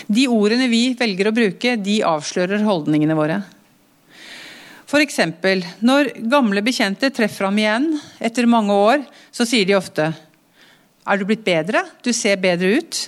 De 0.09 0.25
ordene 0.33 0.67
vi 0.71 0.97
velger 0.99 1.29
å 1.29 1.35
bruke, 1.37 1.77
de 1.77 2.00
avslører 2.07 2.65
holdningene 2.67 3.15
våre. 3.15 3.43
F.eks. 4.88 5.21
når 5.85 6.15
gamle 6.33 6.62
bekjente 6.65 7.11
treffer 7.12 7.45
ham 7.45 7.59
igjen 7.61 7.91
etter 8.25 8.49
mange 8.49 8.73
år, 8.73 9.05
så 9.31 9.45
sier 9.45 9.69
de 9.69 9.77
ofte 9.77 10.09
Er 10.09 11.19
du 11.19 11.27
blitt 11.29 11.45
bedre? 11.45 11.85
Du 12.03 12.11
ser 12.17 12.41
bedre 12.41 12.81
ut. 12.81 13.03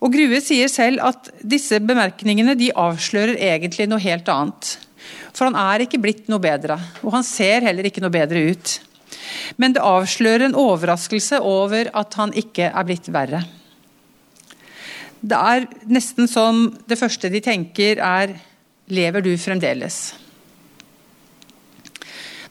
Og 0.00 0.14
Grue 0.14 0.38
sier 0.40 0.70
selv 0.72 1.02
at 1.04 1.28
disse 1.42 1.80
bemerkningene 1.82 2.54
de 2.56 2.70
avslører 2.72 3.36
egentlig 3.36 3.88
noe 3.90 4.00
helt 4.00 4.30
annet. 4.32 4.78
For 5.32 5.48
han 5.48 5.58
er 5.58 5.84
ikke 5.84 6.00
blitt 6.02 6.28
noe 6.30 6.42
bedre, 6.42 6.76
og 7.04 7.14
han 7.14 7.26
ser 7.26 7.66
heller 7.66 7.88
ikke 7.88 8.02
noe 8.04 8.14
bedre 8.14 8.42
ut. 8.50 8.76
Men 9.60 9.74
det 9.74 9.84
avslører 9.84 10.48
en 10.48 10.58
overraskelse 10.58 11.40
over 11.44 11.90
at 11.96 12.16
han 12.20 12.34
ikke 12.36 12.70
er 12.70 12.86
blitt 12.88 13.10
verre. 13.12 13.42
Det 15.20 15.36
er 15.36 15.66
nesten 15.90 16.28
som 16.30 16.66
det 16.88 16.98
første 17.00 17.28
de 17.32 17.42
tenker 17.44 18.00
er 18.00 18.38
Lever 18.90 19.22
du 19.22 19.30
fremdeles? 19.38 20.00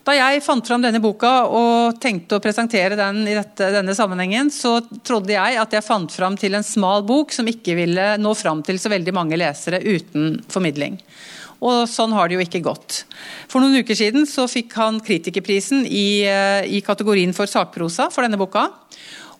Da 0.06 0.14
jeg 0.16 0.40
fant 0.40 0.64
fram 0.64 0.80
denne 0.80 1.02
boka 1.02 1.30
og 1.52 1.98
tenkte 2.00 2.38
å 2.38 2.42
presentere 2.42 2.96
den 2.96 3.20
i 3.28 3.34
dette, 3.36 3.68
denne 3.74 3.92
sammenhengen, 3.94 4.48
så 4.48 4.78
trodde 5.04 5.34
jeg 5.34 5.58
at 5.60 5.76
jeg 5.76 5.84
fant 5.84 6.14
fram 6.14 6.38
til 6.40 6.56
en 6.56 6.64
smal 6.64 7.04
bok 7.06 7.34
som 7.36 7.48
ikke 7.50 7.76
ville 7.76 8.06
nå 8.16 8.32
fram 8.38 8.64
til 8.64 8.80
så 8.80 8.88
veldig 8.90 9.14
mange 9.14 9.36
lesere 9.36 9.82
uten 9.84 10.38
formidling. 10.50 10.96
Og 11.60 11.84
sånn 11.90 12.14
har 12.16 12.28
det 12.28 12.38
jo 12.38 12.44
ikke 12.44 12.62
gått. 12.64 13.04
For 13.50 13.60
noen 13.60 13.82
uker 13.84 13.98
siden 13.98 14.24
så 14.28 14.46
fikk 14.48 14.76
han 14.80 15.00
kritikerprisen 15.04 15.84
i, 15.86 16.24
eh, 16.24 16.64
i 16.64 16.80
kategorien 16.80 17.34
for 17.36 17.50
sakprosa 17.50 18.08
for 18.12 18.24
denne 18.24 18.40
boka. 18.40 18.68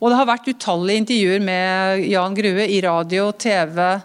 Og 0.01 0.09
det 0.11 0.17
har 0.17 0.29
vært 0.29 0.49
utallige 0.49 1.03
intervjuer 1.05 1.41
med 1.45 2.05
Jan 2.09 2.37
Grue 2.37 2.69
i 2.69 2.81
radio, 2.85 3.33
TV, 3.33 4.01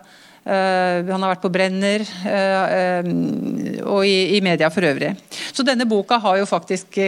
Uh, 0.46 1.02
han 1.10 1.24
har 1.24 1.32
vært 1.32 1.42
på 1.42 1.50
Brenner 1.50 2.04
uh, 2.06 2.66
uh, 2.70 3.08
og 3.96 4.06
i, 4.06 4.38
i, 4.38 4.42
media 4.46 4.70
for 4.70 4.86
øvrig. 4.86 5.16
Så 5.50 5.66
denne 5.66 5.88
boka 5.90 6.20
har 6.22 6.38
jo 6.38 6.46
faktisk 6.46 7.00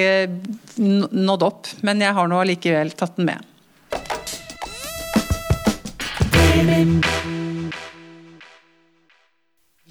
nådd 0.80 1.46
opp, 1.46 1.70
men 1.86 2.02
jeg 2.02 2.18
har 2.18 2.32
nå 2.32 2.40
allikevel 2.42 2.96
tatt 2.98 3.20
den 3.20 3.30
med. 3.30 3.46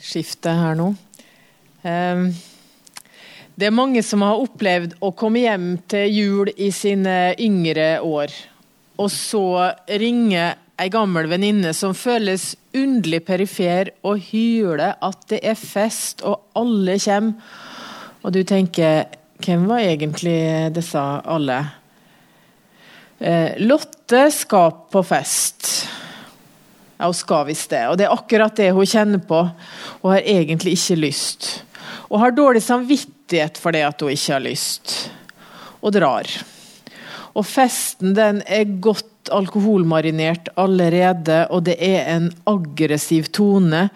Skiftet 0.03 0.51
her 0.59 0.75
nå. 0.79 0.91
Um, 1.87 2.29
det 3.57 3.69
er 3.69 3.75
mange 3.75 4.03
som 4.05 4.25
har 4.27 4.43
opplevd 4.43 4.99
å 5.01 5.13
komme 5.17 5.45
hjem 5.45 5.69
til 5.89 6.11
jul 6.13 6.51
i 6.59 6.73
sine 6.75 7.33
yngre 7.41 8.01
år, 8.05 8.33
og 9.01 9.11
så 9.13 9.47
ringer 9.87 10.57
ei 10.77 10.91
gammel 10.93 11.29
venninne 11.31 11.73
som 11.77 11.95
føles 11.97 12.51
underlig 12.77 13.23
perifer 13.25 13.95
og 14.05 14.21
hyler 14.29 14.99
at 15.01 15.25
det 15.31 15.41
er 15.41 15.57
fest 15.57 16.21
og 16.27 16.51
alle 16.59 16.99
kommer. 17.01 17.55
Og 18.27 18.35
du 18.35 18.43
tenker 18.45 19.07
hvem 19.45 19.67
var 19.69 19.85
egentlig 19.85 20.73
disse 20.75 21.01
alle? 21.01 21.61
Eh, 23.19 23.57
Lotte 23.63 24.27
skal 24.35 24.73
på 24.93 25.03
fest. 25.07 25.87
Ja, 26.97 27.07
hun 27.07 27.17
skal 27.17 27.47
visst 27.49 27.71
det. 27.71 27.85
Og 27.89 27.99
det 28.01 28.09
er 28.09 28.17
akkurat 28.17 28.57
det 28.57 28.73
hun 28.77 28.89
kjenner 28.89 29.21
på. 29.21 29.43
Hun 30.03 30.13
har 30.13 30.25
egentlig 30.25 30.77
ikke 30.77 31.01
lyst. 31.01 31.51
Og 32.11 32.21
har 32.23 32.35
dårlig 32.35 32.63
samvittighet 32.65 33.59
for 33.61 33.75
det 33.75 33.85
at 33.87 34.03
hun 34.03 34.15
ikke 34.15 34.37
har 34.37 34.45
lyst. 34.45 34.97
Og 35.83 35.95
drar. 35.95 36.29
Og 37.37 37.45
festen 37.45 38.15
den 38.17 38.41
er 38.49 38.79
godt 38.81 39.31
alkoholmarinert 39.35 40.53
allerede, 40.61 41.45
og 41.51 41.67
det 41.67 41.77
er 41.83 42.07
en 42.15 42.31
aggressiv 42.49 43.29
tone. 43.35 43.89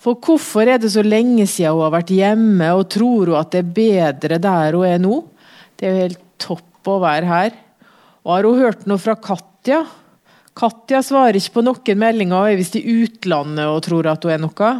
For 0.00 0.16
hvorfor 0.16 0.68
er 0.68 0.80
det 0.80 0.92
så 0.94 1.04
lenge 1.04 1.44
siden 1.46 1.76
hun 1.76 1.84
har 1.84 1.94
vært 1.98 2.12
hjemme, 2.14 2.72
og 2.72 2.88
tror 2.92 3.30
hun 3.30 3.40
at 3.40 3.52
det 3.52 3.62
er 3.62 3.74
bedre 3.76 4.40
der 4.40 4.78
hun 4.78 4.88
er 4.88 5.02
nå? 5.02 5.22
Det 5.76 5.86
er 5.86 5.92
jo 5.92 6.04
helt 6.06 6.22
topp 6.40 6.88
å 6.90 7.00
være 7.02 7.28
her. 7.28 7.58
Og 8.24 8.32
har 8.34 8.48
hun 8.48 8.62
hørt 8.64 8.86
noe 8.88 9.00
fra 9.00 9.16
Katja? 9.20 9.84
Katja 10.56 11.02
svarer 11.04 11.38
ikke 11.38 11.58
på 11.58 11.64
noen 11.64 12.00
meldinger 12.00 12.36
og 12.36 12.50
er 12.50 12.58
visst 12.58 12.76
i 12.80 12.84
utlandet 12.84 13.68
og 13.68 13.84
tror 13.86 14.10
at 14.10 14.24
hun 14.24 14.34
er 14.34 14.42
noe. 14.42 14.72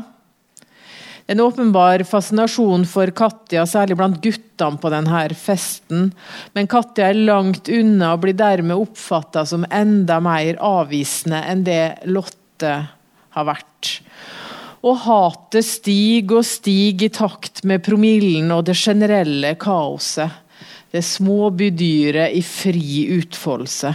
En 1.30 1.40
åpenbar 1.40 2.02
fascinasjon 2.02 2.82
for 2.90 3.10
Katja, 3.14 3.62
særlig 3.62 3.94
blant 4.00 4.16
guttene 4.24 4.80
på 4.82 4.90
denne 4.90 5.20
festen. 5.38 6.08
Men 6.58 6.66
Katja 6.70 7.12
er 7.12 7.20
langt 7.28 7.70
unna 7.70 8.16
og 8.16 8.24
blir 8.24 8.34
dermed 8.34 8.74
oppfatta 8.74 9.44
som 9.46 9.62
enda 9.70 10.16
mer 10.24 10.58
avvisende 10.58 11.38
enn 11.52 11.62
det 11.68 11.84
Lotte 12.10 12.72
har 13.36 13.46
vært. 13.46 13.92
Og 14.82 14.98
hatet 15.04 15.68
stiger 15.68 16.40
og 16.40 16.48
stiger 16.48 17.06
i 17.06 17.14
takt 17.14 17.62
med 17.68 17.84
promillen 17.86 18.50
og 18.50 18.64
det 18.66 18.74
generelle 18.80 19.54
kaoset. 19.60 20.34
Det 20.90 21.04
småbydyret 21.06 22.34
i 22.34 22.42
fri 22.42 23.04
utfoldelse. 23.20 23.94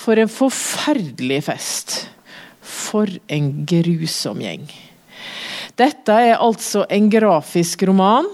For 0.00 0.16
en 0.16 0.32
forferdelig 0.32 1.42
fest. 1.50 1.98
For 2.64 3.12
en 3.28 3.52
grusom 3.68 4.40
gjeng. 4.40 4.64
Dette 5.78 6.16
er 6.30 6.36
altså 6.38 6.84
en 6.90 7.08
grafisk 7.10 7.82
roman. 7.88 8.28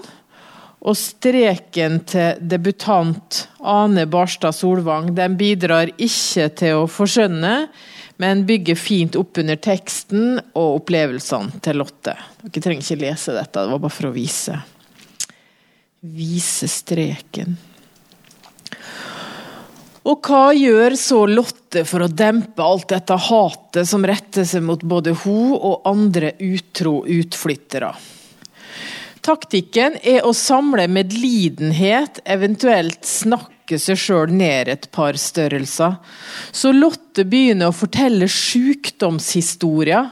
Og 0.81 0.97
streken 0.97 1.99
til 2.09 2.39
debutant 2.41 3.43
Ane 3.61 4.07
Barstad 4.09 4.55
Solvang 4.57 5.11
den 5.13 5.35
bidrar 5.37 5.91
ikke 5.93 6.47
til 6.57 6.79
å 6.79 6.87
forskjønne, 6.89 7.53
men 8.21 8.41
bygger 8.49 8.77
fint 8.77 9.17
opp 9.17 9.37
under 9.41 9.59
teksten 9.61 10.39
og 10.57 10.79
opplevelsene 10.79 11.61
til 11.61 11.77
Lotte. 11.81 12.15
Dere 12.41 12.65
trenger 12.65 12.81
ikke 12.81 13.01
lese 13.03 13.37
dette, 13.37 13.61
det 13.61 13.75
var 13.75 13.83
bare 13.83 13.93
for 13.93 14.09
å 14.09 14.15
vise. 14.15 14.57
Vise 16.01 16.69
streken. 16.69 17.53
Og 20.01 20.25
hva 20.25 20.49
gjør 20.57 20.95
så 20.97 21.19
Lotte 21.29 21.83
for 21.85 22.01
å 22.01 22.09
dempe 22.09 22.63
alt 22.65 22.89
dette 22.89 23.17
hatet 23.29 23.89
som 23.89 24.05
retter 24.07 24.47
seg 24.49 24.65
mot 24.65 24.81
både 24.81 25.13
hun 25.23 25.53
og 25.53 25.85
andre 25.89 26.33
utro 26.41 27.03
utflyttere? 27.05 27.91
Taktikken 29.21 29.99
er 30.01 30.25
å 30.25 30.33
samle 30.33 30.87
medlidenhet, 30.89 32.23
eventuelt 32.25 33.05
snakke 33.05 33.77
seg 33.77 33.99
sjøl 34.01 34.33
ned 34.33 34.71
et 34.73 34.87
par 34.89 35.19
størrelser. 35.21 35.99
Så 36.49 36.73
Lotte 36.73 37.27
begynner 37.29 37.69
å 37.69 37.77
fortelle 37.77 38.25
sykdomshistorier, 38.25 40.09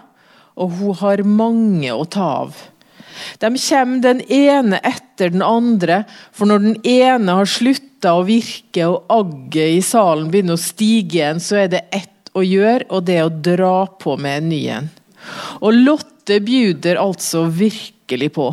og 0.60 0.78
hun 0.78 1.00
har 1.02 1.26
mange 1.26 1.90
å 1.90 2.06
ta 2.06 2.28
av. 2.44 2.62
De 3.40 3.52
kommer 3.56 4.04
den 4.04 4.22
ene 4.32 4.80
etter 4.86 5.34
den 5.34 5.44
andre, 5.46 6.04
for 6.32 6.50
når 6.50 6.64
den 6.66 6.78
ene 6.88 7.40
har 7.40 7.50
slutta 7.50 8.16
å 8.16 8.26
virke 8.28 8.88
og 8.88 9.10
agget 9.12 9.80
i 9.80 9.84
salen 9.86 10.30
begynner 10.32 10.60
å 10.60 10.62
stige 10.62 11.20
igjen, 11.20 11.44
så 11.44 11.64
er 11.64 11.74
det 11.74 11.84
ett 11.96 12.32
å 12.38 12.46
gjøre, 12.46 12.88
og 12.90 13.06
det 13.08 13.20
er 13.20 13.28
å 13.28 13.38
dra 13.50 13.76
på 14.00 14.16
med 14.22 14.44
en 14.44 14.50
ny 14.52 14.64
en. 14.78 14.90
Og 15.60 15.76
Lotte 15.76 16.40
bjuder 16.46 17.00
altså 17.02 17.48
virkelig 17.52 18.32
på. 18.38 18.50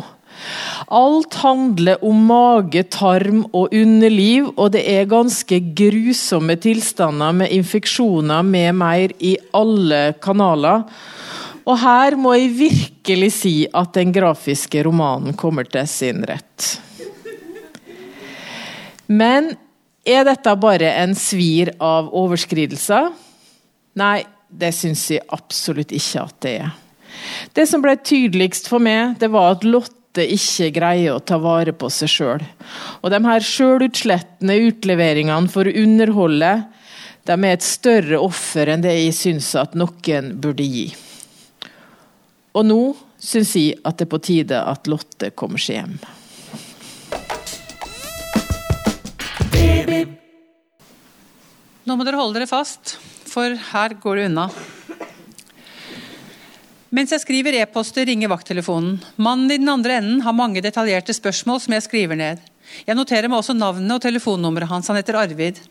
Alt 0.93 1.33
handler 1.41 2.03
om 2.05 2.19
mage, 2.29 2.83
tarm 2.93 3.43
og 3.51 3.73
underliv, 3.75 4.51
og 4.55 4.71
det 4.75 4.83
er 4.91 5.09
ganske 5.09 5.59
grusomme 5.77 6.57
tilstander 6.61 7.35
med 7.41 7.53
infeksjoner 7.57 8.45
med 8.45 8.77
mer 8.77 9.15
i 9.19 9.35
alle 9.57 10.01
kanaler. 10.23 10.85
Og 11.67 11.75
her 11.81 12.15
må 12.15 12.31
jeg 12.37 12.53
virkelig 12.55 13.31
si 13.41 13.55
at 13.75 13.91
den 13.97 14.13
grafiske 14.15 14.85
romanen 14.87 15.35
kommer 15.35 15.67
til 15.67 15.87
sin 15.91 16.23
rett. 16.27 16.77
Men 19.07 19.51
er 20.07 20.23
dette 20.27 20.53
bare 20.59 20.93
en 21.03 21.15
svir 21.15 21.73
av 21.83 22.07
overskridelser? 22.15 23.11
Nei, 23.99 24.23
det 24.47 24.71
syns 24.75 25.03
jeg 25.11 25.25
absolutt 25.35 25.91
ikke 25.95 26.23
at 26.23 26.37
det 26.45 26.53
er. 26.61 26.75
Det 27.55 27.65
som 27.67 27.83
ble 27.83 27.97
tydeligst 27.99 28.69
for 28.71 28.83
meg, 28.83 29.17
det 29.19 29.29
var 29.33 29.57
at 29.57 29.65
Lotte 29.67 30.23
ikke 30.23 30.69
greier 30.75 31.17
å 31.17 31.23
ta 31.23 31.39
vare 31.41 31.73
på 31.75 31.89
seg 31.91 32.11
sjøl. 32.11 32.45
Og 33.01 33.11
de 33.11 33.19
her 33.25 33.43
sjølutslettende 33.43 34.55
utleveringene 34.69 35.51
for 35.51 35.67
å 35.67 35.75
underholde, 35.83 36.53
de 37.27 37.35
er 37.35 37.57
et 37.57 37.65
større 37.65 38.21
offer 38.23 38.71
enn 38.71 38.85
det 38.85 38.95
jeg 38.95 39.17
syns 39.17 39.51
at 39.59 39.75
noen 39.75 40.31
burde 40.39 40.63
gi. 40.63 40.87
Og 42.57 42.65
nå 42.65 42.81
syns 43.21 43.51
jeg 43.57 43.75
at 43.85 43.99
det 43.99 44.07
er 44.07 44.09
på 44.09 44.21
tide 44.23 44.57
at 44.57 44.87
Lotte 44.89 45.29
kommer 45.37 45.61
seg 45.61 45.77
hjem. 45.77 45.97
Nå 51.87 51.95
må 51.95 52.03
dere 52.03 52.19
holde 52.19 52.35
dere 52.35 52.49
fast, 52.49 52.97
for 53.29 53.53
her 53.69 53.93
går 54.01 54.19
det 54.19 54.25
unna. 54.31 54.47
Mens 56.97 57.13
jeg 57.13 57.21
skriver 57.21 57.59
e-poster, 57.61 58.07
ringer 58.09 58.31
vakttelefonen. 58.31 58.97
Mannen 59.21 59.53
i 59.53 59.59
den 59.59 59.69
andre 59.69 59.99
enden 60.01 60.23
har 60.25 60.35
mange 60.35 60.63
detaljerte 60.63 61.13
spørsmål 61.15 61.61
som 61.63 61.75
jeg 61.75 61.85
skriver 61.85 62.19
ned. 62.19 62.41
Jeg 62.87 62.97
noterer 62.97 63.29
meg 63.31 63.39
også 63.39 63.55
navnet 63.55 63.99
og 63.99 64.03
telefonnummeret 64.03 64.71
hans. 64.71 64.89
Han 64.89 64.99
heter 64.99 65.19
Arvid. 65.19 65.61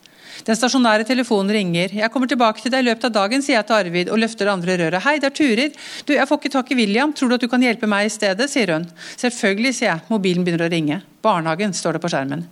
Den 0.45 0.59
stasjonære 0.59 1.07
telefonen 1.09 1.55
ringer. 1.55 1.95
Jeg 1.97 2.13
kommer 2.13 2.29
tilbake 2.29 2.61
til 2.61 2.73
deg 2.75 2.85
i 2.85 2.89
løpet 2.91 3.09
av 3.09 3.15
dagen, 3.15 3.45
sier 3.45 3.57
jeg 3.57 3.69
til 3.69 3.77
Arvid 3.79 4.11
og 4.13 4.21
løfter 4.21 4.49
det 4.49 4.53
andre 4.53 4.77
røret. 4.83 5.05
Hei, 5.07 5.17
det 5.23 5.31
er 5.31 5.37
Turid. 5.39 5.81
Du, 6.05 6.13
jeg 6.17 6.29
får 6.29 6.41
ikke 6.43 6.53
tak 6.59 6.73
i 6.73 6.79
William. 6.83 7.15
Tror 7.17 7.33
du 7.33 7.39
at 7.39 7.47
du 7.47 7.49
kan 7.49 7.65
hjelpe 7.65 7.89
meg 7.89 8.11
i 8.11 8.13
stedet? 8.13 8.51
sier 8.53 8.75
hun. 8.75 8.87
Selvfølgelig, 9.17 9.75
sier 9.79 9.93
jeg. 9.95 10.05
Mobilen 10.13 10.45
begynner 10.45 10.67
å 10.69 10.73
ringe. 10.73 11.01
Barnehagen, 11.25 11.73
står 11.77 11.97
det 11.97 12.05
på 12.05 12.13
skjermen. 12.13 12.45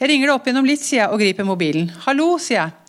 Jeg 0.00 0.10
ringer 0.10 0.28
det 0.28 0.34
opp 0.34 0.48
gjennom 0.50 0.68
litt, 0.68 0.82
sier 0.84 1.04
jeg 1.04 1.12
og 1.14 1.22
griper 1.22 1.48
mobilen. 1.48 1.88
Hallo, 2.04 2.34
sier 2.42 2.60
jeg. 2.60 2.80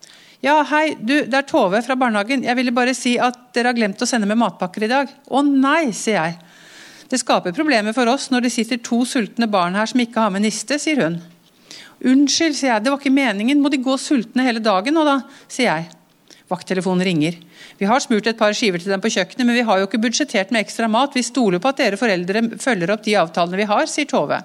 Ja, 0.46 0.60
hei, 0.70 0.96
du, 1.00 1.16
det 1.26 1.38
er 1.40 1.48
Tove 1.48 1.80
fra 1.82 1.96
barnehagen. 1.98 2.44
Jeg 2.46 2.58
ville 2.60 2.74
bare 2.76 2.94
si 2.98 3.16
at 3.22 3.38
dere 3.56 3.72
har 3.72 3.78
glemt 3.78 4.02
å 4.02 4.10
sende 4.10 4.28
med 4.30 4.38
matpakker 4.42 4.86
i 4.86 4.92
dag. 4.92 5.10
Å 5.10 5.42
nei, 5.46 5.90
sier 5.96 6.20
jeg. 6.20 6.36
Det 7.10 7.22
skaper 7.22 7.54
problemer 7.56 7.94
for 7.96 8.10
oss 8.10 8.28
når 8.34 8.46
det 8.46 8.52
sitter 8.54 8.82
to 8.84 9.04
sultne 9.10 9.48
barn 9.50 9.78
her 9.78 9.90
som 9.90 10.02
ikke 10.02 10.22
har 10.22 10.34
med 10.34 10.46
niste, 10.46 10.78
sier 10.82 11.02
hun. 11.06 11.18
Unnskyld, 12.06 12.56
sier 12.58 12.76
jeg, 12.76 12.86
det 12.86 12.92
var 12.94 13.02
ikke 13.02 13.14
meningen. 13.14 13.62
Må 13.62 13.72
de 13.74 13.82
gå 13.82 13.98
sultne 14.02 14.46
hele 14.46 14.62
dagen 14.64 14.94
nå 14.94 15.06
da, 15.08 15.20
sier 15.50 15.72
jeg. 15.72 15.88
Vakttelefonen 16.52 17.02
ringer. 17.06 17.38
Vi 17.80 17.88
har 17.90 18.02
smurt 18.04 18.28
et 18.30 18.38
par 18.38 18.54
skiver 18.54 18.82
til 18.82 18.94
dem 18.94 19.02
på 19.02 19.10
kjøkkenet, 19.10 19.48
men 19.48 19.58
vi 19.58 19.64
har 19.66 19.80
jo 19.82 19.88
ikke 19.88 20.02
budsjettert 20.04 20.52
med 20.54 20.62
ekstra 20.62 20.90
mat. 20.92 21.16
Vi 21.18 21.26
stoler 21.26 21.62
på 21.62 21.72
at 21.72 21.80
dere 21.82 21.98
foreldre 21.98 22.44
følger 22.62 22.94
opp 22.94 23.02
de 23.08 23.18
avtalene 23.18 23.58
vi 23.58 23.66
har, 23.72 23.90
sier 23.90 24.10
Tove. 24.10 24.38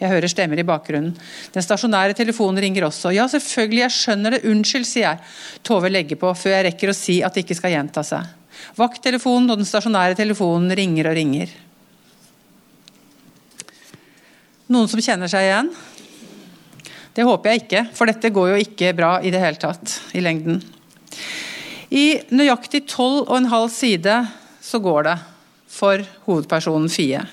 Jeg 0.00 0.08
hører 0.08 0.32
stemmer 0.32 0.58
i 0.58 0.64
bakgrunnen. 0.64 1.12
Den 1.52 1.64
stasjonære 1.64 2.16
telefonen 2.16 2.62
ringer 2.64 2.86
også. 2.88 3.12
Ja, 3.12 3.26
selvfølgelig, 3.28 3.82
jeg 3.84 3.94
skjønner 3.94 4.34
det. 4.34 4.44
Unnskyld, 4.48 4.86
sier 4.88 5.06
jeg. 5.10 5.24
Tove 5.66 5.90
legger 5.92 6.18
på 6.18 6.32
før 6.40 6.56
jeg 6.56 6.66
rekker 6.70 6.90
å 6.90 6.96
si 6.96 7.18
at 7.22 7.36
det 7.36 7.44
ikke 7.44 7.58
skal 7.58 7.74
gjenta 7.76 8.02
seg. 8.06 8.30
Vakttelefonen 8.80 9.52
og 9.52 9.60
den 9.60 9.68
stasjonære 9.68 10.16
telefonen 10.18 10.72
ringer 10.76 11.10
og 11.12 11.18
ringer. 11.20 11.52
Noen 14.70 14.88
som 14.88 15.02
kjenner 15.04 15.30
seg 15.30 15.46
igjen? 15.46 15.70
Det 17.14 17.26
håper 17.26 17.50
jeg 17.50 17.62
ikke, 17.64 17.82
for 17.96 18.10
dette 18.10 18.30
går 18.30 18.52
jo 18.52 18.60
ikke 18.62 18.92
bra 18.96 19.16
i 19.22 19.32
det 19.34 19.40
hele 19.42 19.58
tatt 19.60 19.96
i 20.14 20.22
lengden. 20.22 20.60
I 21.90 22.22
nøyaktig 22.30 22.84
tolv 22.90 23.24
og 23.26 23.36
en 23.40 23.50
halv 23.50 23.70
side 23.74 24.14
så 24.62 24.78
går 24.82 25.08
det 25.08 25.16
for 25.70 26.04
hovedpersonen 26.28 26.90
Fie. 26.92 27.24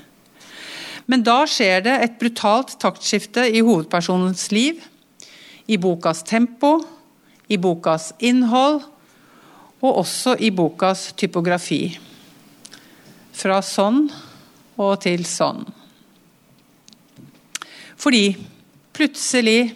Men 1.07 1.23
da 1.23 1.43
skjer 1.47 1.85
det 1.85 1.95
et 2.03 2.17
brutalt 2.19 2.73
taktskifte 2.81 3.45
i 3.47 3.61
hovedpersonens 3.63 4.49
liv, 4.51 4.81
i 5.67 5.77
bokas 5.79 6.23
tempo, 6.27 6.79
i 7.47 7.59
bokas 7.61 8.11
innhold 8.19 8.81
og 9.83 10.01
også 10.01 10.35
i 10.43 10.49
bokas 10.51 11.11
typografi. 11.19 11.97
Fra 13.37 13.61
sånn 13.63 14.07
og 14.77 14.93
til 15.05 15.23
sånn. 15.27 15.63
Fordi 17.97 18.25
plutselig 18.97 19.71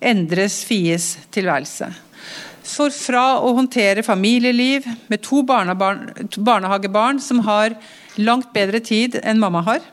endres 0.00 0.62
Fies 0.66 1.16
tilværelse. 1.34 1.90
For 2.66 2.90
fra 2.90 3.38
å 3.42 3.52
håndtere 3.56 4.04
familieliv 4.06 4.86
med 5.10 5.22
to 5.24 5.42
barnehagebarn 5.46 7.20
som 7.22 7.42
har 7.46 7.76
langt 8.18 8.52
bedre 8.54 8.80
tid 8.82 9.20
enn 9.22 9.40
mamma 9.42 9.62
har, 9.66 9.84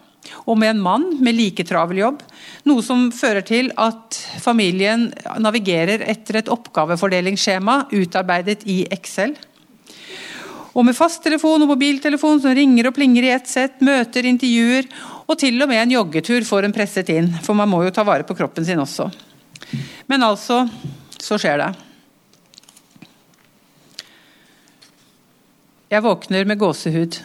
og 0.48 0.58
med 0.58 0.74
en 0.74 0.82
mann 0.82 1.06
med 1.24 1.36
like 1.36 1.66
travel 1.68 2.00
jobb. 2.00 2.22
Noe 2.70 2.84
som 2.86 3.10
fører 3.14 3.44
til 3.46 3.70
at 3.80 4.18
familien 4.42 5.10
navigerer 5.44 6.06
etter 6.10 6.40
et 6.40 6.52
oppgavefordelingsskjema 6.52 7.84
utarbeidet 7.92 8.64
i 8.72 8.84
Excel. 8.92 9.36
Og 10.74 10.88
med 10.88 10.98
fasttelefon 10.98 11.62
og 11.62 11.70
mobiltelefon 11.76 12.40
som 12.42 12.56
ringer 12.58 12.90
og 12.90 12.96
plinger 12.96 13.28
i 13.28 13.34
ett 13.36 13.50
sett, 13.50 13.84
møter, 13.86 14.26
intervjuer, 14.26 14.88
og 15.24 15.40
til 15.40 15.62
og 15.64 15.70
med 15.72 15.82
en 15.82 15.96
joggetur 15.96 16.44
får 16.48 16.68
en 16.68 16.76
presset 16.76 17.10
inn, 17.14 17.30
for 17.44 17.56
man 17.58 17.70
må 17.72 17.84
jo 17.86 17.94
ta 17.96 18.04
vare 18.08 18.28
på 18.28 18.36
kroppen 18.38 18.66
sin 18.68 18.82
også. 18.84 19.08
Men 20.12 20.26
altså, 20.26 20.64
så 21.20 21.40
skjer 21.40 21.62
det. 21.62 21.70
Jeg 25.94 26.04
våkner 26.04 26.48
med 26.50 26.60
gåsehud. 26.60 27.20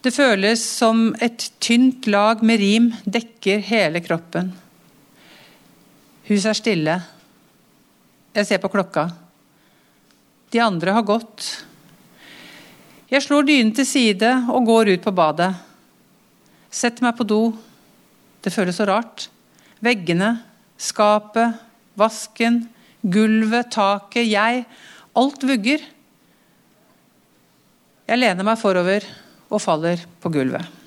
Det 0.00 0.10
føles 0.14 0.62
som 0.64 1.10
et 1.22 1.44
tynt 1.60 2.08
lag 2.10 2.42
med 2.42 2.60
rim 2.60 2.90
dekker 3.04 3.60
hele 3.64 4.00
kroppen. 4.02 4.50
Huset 6.30 6.50
er 6.50 6.58
stille. 6.58 6.94
Jeg 8.34 8.48
ser 8.48 8.62
på 8.62 8.70
klokka. 8.72 9.08
De 10.50 10.62
andre 10.64 10.94
har 10.96 11.06
gått. 11.06 11.46
Jeg 13.10 13.22
slår 13.22 13.46
dynen 13.46 13.74
til 13.74 13.86
side 13.86 14.30
og 14.50 14.66
går 14.66 14.94
ut 14.94 15.04
på 15.04 15.14
badet. 15.14 15.52
Setter 16.70 17.04
meg 17.04 17.16
på 17.18 17.26
do. 17.26 17.40
Det 18.40 18.52
føles 18.54 18.78
så 18.78 18.86
rart. 18.88 19.26
Veggene, 19.82 20.36
skapet, 20.80 21.58
vasken, 21.98 22.62
gulvet, 23.02 23.72
taket, 23.74 24.28
jeg. 24.30 24.64
Alt 25.18 25.46
vugger. 25.46 25.82
Jeg 28.10 28.18
lener 28.18 28.46
meg 28.46 28.58
forover 28.58 29.06
og 29.50 29.62
faller 29.62 30.02
på 30.22 30.32
gulvet. 30.34 30.78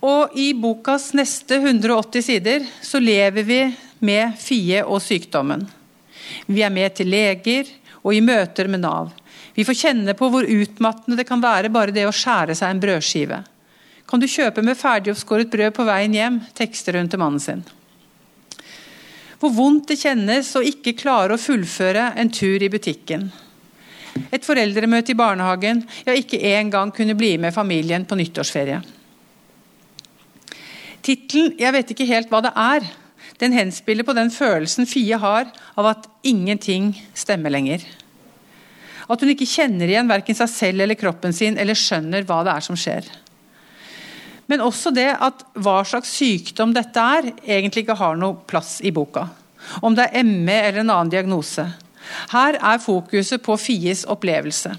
Og 0.00 0.32
I 0.38 0.52
bokas 0.56 1.10
neste 1.12 1.58
180 1.60 2.24
sider 2.24 2.64
så 2.82 3.02
lever 3.02 3.44
vi 3.44 3.60
med 4.00 4.38
Fie 4.40 4.80
og 4.86 5.02
sykdommen. 5.04 5.66
Vi 6.48 6.62
er 6.64 6.72
med 6.72 6.94
til 6.96 7.10
leger 7.12 7.68
og 8.00 8.14
i 8.16 8.22
møter 8.24 8.70
med 8.70 8.80
Nav. 8.86 9.10
Vi 9.60 9.64
får 9.68 9.76
kjenne 9.76 10.14
på 10.16 10.30
hvor 10.32 10.46
utmattende 10.48 11.18
det 11.18 11.26
kan 11.28 11.42
være 11.42 11.68
bare 11.68 11.92
det 11.92 12.06
å 12.08 12.14
skjære 12.16 12.54
seg 12.56 12.70
en 12.72 12.78
brødskive. 12.80 13.42
Kan 14.08 14.22
du 14.22 14.24
kjøpe 14.24 14.62
med 14.64 14.78
ferdigoppskåret 14.80 15.50
brød 15.52 15.74
på 15.76 15.84
veien 15.84 16.16
hjem, 16.16 16.38
tekster 16.56 16.96
hun 16.96 17.10
til 17.12 17.20
mannen 17.20 17.42
sin. 17.44 17.60
Hvor 19.36 19.52
vondt 19.52 19.92
det 19.92 19.98
kjennes 20.00 20.54
å 20.56 20.64
ikke 20.64 20.96
klare 20.96 21.36
å 21.36 21.42
fullføre 21.42 22.06
en 22.16 22.32
tur 22.32 22.64
i 22.64 22.72
butikken. 22.72 23.28
Et 24.32 24.48
foreldremøte 24.48 25.12
i 25.12 25.20
barnehagen, 25.20 25.84
ja, 26.08 26.16
ikke 26.16 26.40
engang 26.54 26.96
kunne 26.96 27.18
bli 27.20 27.34
med 27.44 27.52
familien 27.52 28.08
på 28.08 28.16
nyttårsferie. 28.16 28.80
Tittelen 31.04 31.52
'Jeg 31.60 31.76
vet 31.76 31.90
ikke 31.92 32.08
helt 32.08 32.32
hva 32.32 32.40
det 32.48 32.56
er' 32.56 32.92
den 33.44 33.52
henspiller 33.52 34.08
på 34.08 34.16
den 34.16 34.32
følelsen 34.32 34.88
Fie 34.88 35.16
har 35.20 35.52
av 35.76 35.86
at 35.86 36.08
ingenting 36.24 36.94
stemmer 37.12 37.52
lenger. 37.52 37.84
At 39.10 39.24
hun 39.24 39.32
ikke 39.32 39.48
kjenner 39.48 39.90
igjen 39.90 40.10
verken 40.10 40.38
seg 40.38 40.50
selv 40.52 40.84
eller 40.84 40.98
kroppen 40.98 41.34
sin, 41.34 41.58
eller 41.58 41.78
skjønner 41.78 42.26
hva 42.28 42.44
det 42.46 42.54
er 42.54 42.66
som 42.66 42.78
skjer. 42.78 43.08
Men 44.50 44.62
også 44.64 44.90
det 44.94 45.08
at 45.22 45.44
hva 45.62 45.80
slags 45.86 46.10
sykdom 46.14 46.72
dette 46.74 47.02
er, 47.18 47.32
egentlig 47.42 47.84
ikke 47.84 47.98
har 47.98 48.18
noe 48.18 48.38
plass 48.50 48.78
i 48.86 48.90
boka. 48.94 49.28
Om 49.82 49.94
det 49.98 50.08
er 50.10 50.26
ME 50.26 50.56
eller 50.56 50.82
en 50.82 50.94
annen 50.94 51.12
diagnose. 51.12 51.66
Her 52.32 52.58
er 52.58 52.82
fokuset 52.82 53.42
på 53.44 53.54
Fies 53.60 54.06
opplevelse. 54.10 54.72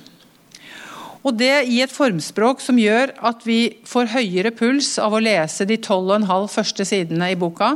Og 1.22 1.38
det 1.38 1.67
i 1.70 1.78
et 1.84 1.94
formspråk 1.94 2.63
som 2.63 2.80
gjør 2.82 3.13
at 3.30 3.44
vi 3.46 3.60
får 3.88 4.10
høyere 4.15 4.52
puls 4.58 4.96
av 5.00 5.13
å 5.13 5.22
lese 5.22 5.67
de 5.70 5.78
12,5 5.78 6.48
første 6.50 6.88
sidene 6.88 7.30
i 7.32 7.38
boka. 7.39 7.76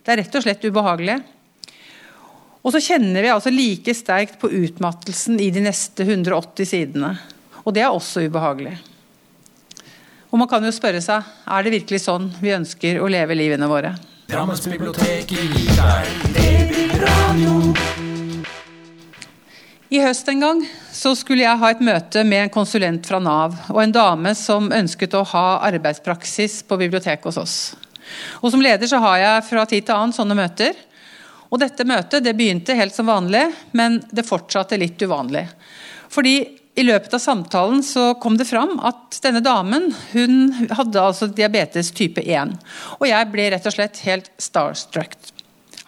Det 0.00 0.14
er 0.14 0.22
rett 0.22 0.38
og 0.38 0.46
slett 0.46 0.64
ubehagelig. 0.64 1.18
Og 2.60 2.74
så 2.74 2.80
kjenner 2.84 3.24
vi 3.24 3.32
altså 3.32 3.50
like 3.52 3.94
sterkt 3.96 4.36
på 4.40 4.50
utmattelsen 4.52 5.40
i 5.40 5.48
de 5.54 5.62
neste 5.64 6.04
180 6.04 6.68
sidene. 6.68 7.14
Og 7.64 7.72
det 7.76 7.84
er 7.84 7.92
også 7.92 8.26
ubehagelig. 8.26 8.76
Og 10.30 10.38
man 10.38 10.48
kan 10.50 10.64
jo 10.64 10.72
spørre 10.74 11.00
seg 11.02 11.24
er 11.24 11.64
det 11.64 11.74
virkelig 11.74 12.04
sånn 12.04 12.28
vi 12.42 12.52
ønsker 12.54 13.00
å 13.00 13.08
leve 13.10 13.34
livene 13.38 13.66
våre. 13.70 13.94
Gir 14.30 14.38
deg. 15.80 16.04
I 19.90 19.98
høst 20.04 20.28
en 20.30 20.42
gang 20.44 20.60
så 20.94 21.16
skulle 21.18 21.42
jeg 21.42 21.58
ha 21.58 21.70
et 21.72 21.80
møte 21.82 22.22
med 22.22 22.44
en 22.44 22.52
konsulent 22.54 23.08
fra 23.10 23.18
Nav 23.18 23.56
og 23.72 23.80
en 23.82 23.94
dame 23.96 24.36
som 24.38 24.68
ønsket 24.70 25.16
å 25.18 25.24
ha 25.32 25.46
arbeidspraksis 25.66 26.60
på 26.68 26.78
biblioteket 26.78 27.26
hos 27.26 27.40
oss. 27.40 27.56
Og 28.38 28.52
Som 28.52 28.62
leder 28.62 28.86
så 28.86 29.00
har 29.02 29.18
jeg 29.18 29.48
fra 29.48 29.64
tid 29.66 29.88
til 29.88 29.96
annen 29.96 30.14
sånne 30.14 30.36
møter. 30.38 30.78
Og 31.50 31.58
Dette 31.58 31.86
møtet 31.88 32.24
det 32.24 32.36
begynte 32.38 32.76
helt 32.78 32.94
som 32.94 33.10
vanlig, 33.10 33.42
men 33.76 33.98
det 34.14 34.26
fortsatte 34.26 34.78
litt 34.78 35.02
uvanlig. 35.02 35.48
Fordi 36.10 36.36
i 36.78 36.84
løpet 36.86 37.12
av 37.16 37.22
samtalen 37.22 37.82
så 37.84 38.12
kom 38.22 38.38
det 38.38 38.46
fram 38.48 38.76
at 38.86 39.18
denne 39.24 39.42
damen 39.44 39.90
hun 40.12 40.70
hadde 40.70 41.02
altså 41.02 41.26
diabetes 41.26 41.90
type 41.96 42.22
1. 42.22 42.54
Og 43.00 43.04
jeg 43.10 43.30
ble 43.32 43.50
rett 43.52 43.66
og 43.66 43.74
slett 43.74 44.00
helt 44.06 44.30
starstruck. 44.40 45.18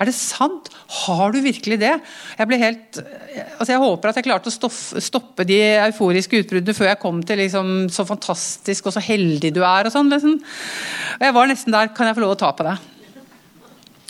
Er 0.00 0.08
det 0.08 0.16
sant? 0.16 0.66
Har 1.04 1.30
du 1.30 1.38
virkelig 1.44 1.78
det? 1.78 1.92
Jeg 2.38 2.58
helt, 2.58 2.98
altså 3.60 3.70
jeg 3.70 3.82
håper 3.84 4.10
at 4.10 4.18
jeg 4.18 4.26
klarte 4.26 4.50
å 4.50 4.70
stoppe 5.04 5.46
de 5.46 5.60
euforiske 5.84 6.42
utbruddene 6.42 6.74
før 6.74 6.90
jeg 6.90 7.00
kom 7.04 7.20
til 7.22 7.38
liksom, 7.38 7.70
så 7.92 8.06
fantastisk 8.08 8.88
og 8.88 8.96
så 8.96 9.04
heldig 9.04 9.52
du 9.54 9.60
er. 9.62 9.86
og 9.86 9.94
sånn. 9.94 10.10
Liksom. 10.10 10.40
Jeg 11.22 11.36
var 11.36 11.50
nesten 11.50 11.76
der. 11.76 11.92
Kan 11.94 12.10
jeg 12.10 12.18
få 12.18 12.24
lov 12.24 12.34
å 12.34 12.40
ta 12.40 12.50
på 12.56 12.66
deg? 12.66 12.91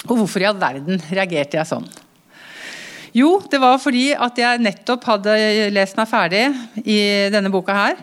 Og 0.09 0.17
hvorfor 0.19 0.43
i 0.43 0.49
all 0.49 0.59
verden 0.59 0.99
reagerte 1.11 1.59
jeg 1.61 1.69
sånn? 1.69 1.87
Jo, 3.13 3.37
det 3.53 3.61
var 3.61 3.77
fordi 3.81 4.07
at 4.17 4.39
jeg 4.41 4.63
nettopp 4.65 5.05
hadde 5.05 5.35
lest 5.75 5.99
meg 5.99 6.09
ferdig 6.09 6.47
i 6.81 6.99
denne 7.33 7.53
boka 7.53 7.75
her. 7.77 7.99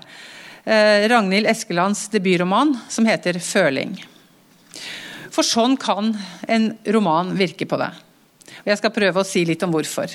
Eh, 0.69 1.07
Ragnhild 1.09 1.49
Eskelands 1.49 2.05
debutroman 2.13 2.75
som 2.87 3.05
heter 3.09 3.39
'Føling'. 3.41 3.97
For 5.31 5.41
sånn 5.41 5.77
kan 5.79 6.13
en 6.47 6.77
roman 6.85 7.33
virke 7.37 7.65
på 7.65 7.77
deg. 7.77 7.93
Og 8.59 8.67
Jeg 8.67 8.77
skal 8.77 8.91
prøve 8.91 9.21
å 9.21 9.25
si 9.25 9.45
litt 9.45 9.63
om 9.63 9.71
hvorfor. 9.71 10.13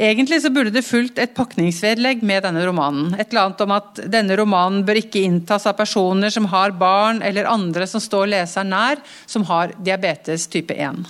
Egentlig 0.00 0.38
så 0.40 0.48
burde 0.48 0.72
det 0.72 0.80
fulgt 0.86 1.18
et 1.20 1.34
pakningsvedlegg 1.36 2.22
med 2.24 2.46
denne 2.46 2.62
romanen. 2.64 3.10
Et 3.20 3.26
eller 3.28 3.50
annet 3.50 3.64
om 3.66 3.74
at 3.74 3.98
denne 4.08 4.38
romanen 4.38 4.80
bør 4.88 4.96
ikke 5.02 5.20
inntas 5.26 5.66
av 5.68 5.76
personer 5.76 6.32
som 6.32 6.46
har 6.48 6.72
barn 6.80 7.20
eller 7.26 7.50
andre 7.50 7.84
som 7.90 8.00
står 8.00 8.30
leseren 8.32 8.72
nær, 8.72 9.02
som 9.28 9.44
har 9.50 9.74
diabetes 9.76 10.48
type 10.48 10.72
1. 10.72 11.04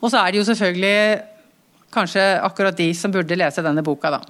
Og 0.00 0.08
så 0.08 0.22
er 0.22 0.32
det 0.32 0.40
jo 0.40 0.48
selvfølgelig 0.48 0.96
kanskje 1.92 2.26
akkurat 2.48 2.80
de 2.80 2.88
som 2.96 3.12
burde 3.12 3.36
lese 3.36 3.64
denne 3.66 3.84
boka, 3.84 4.16
da. 4.16 4.24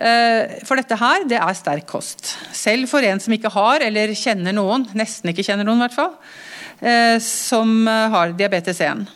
Eh, 0.00 0.60
for 0.64 0.78
dette 0.78 0.96
her, 1.02 1.26
det 1.28 1.42
er 1.42 1.58
sterk 1.58 1.90
kost. 1.90 2.36
Selv 2.54 2.86
for 2.88 3.02
en 3.04 3.18
som 3.18 3.34
ikke 3.34 3.50
har, 3.58 3.82
eller 3.90 4.14
kjenner 4.14 4.54
noen, 4.54 4.86
nesten 4.94 5.34
ikke 5.34 5.50
kjenner 5.50 5.66
noen 5.66 5.82
i 5.82 5.88
hvert 5.88 5.98
fall, 5.98 6.14
eh, 6.78 7.18
som 7.18 7.80
har 7.90 8.38
diabetes 8.38 8.86
1. 8.86 9.08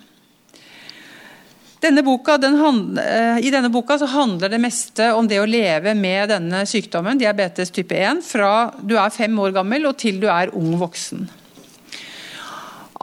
Denne 1.85 2.01
boka, 2.01 2.38
den, 2.40 2.55
hand, 2.57 2.99
I 3.44 3.51
denne 3.53 3.68
boka 3.68 3.99
handler 4.09 4.49
det 4.49 4.61
meste 4.62 5.11
om 5.12 5.27
det 5.29 5.37
å 5.42 5.49
leve 5.49 5.92
med 5.99 6.31
denne 6.33 6.62
sykdommen, 6.64 7.18
diabetes 7.20 7.73
type 7.75 7.92
1, 7.92 8.23
fra 8.25 8.70
du 8.81 8.94
er 8.97 9.12
fem 9.12 9.35
år 9.37 9.53
gammel 9.53 9.85
og 9.90 9.99
til 10.01 10.16
du 10.23 10.31
er 10.33 10.55
ung 10.57 10.79
voksen. 10.81 11.27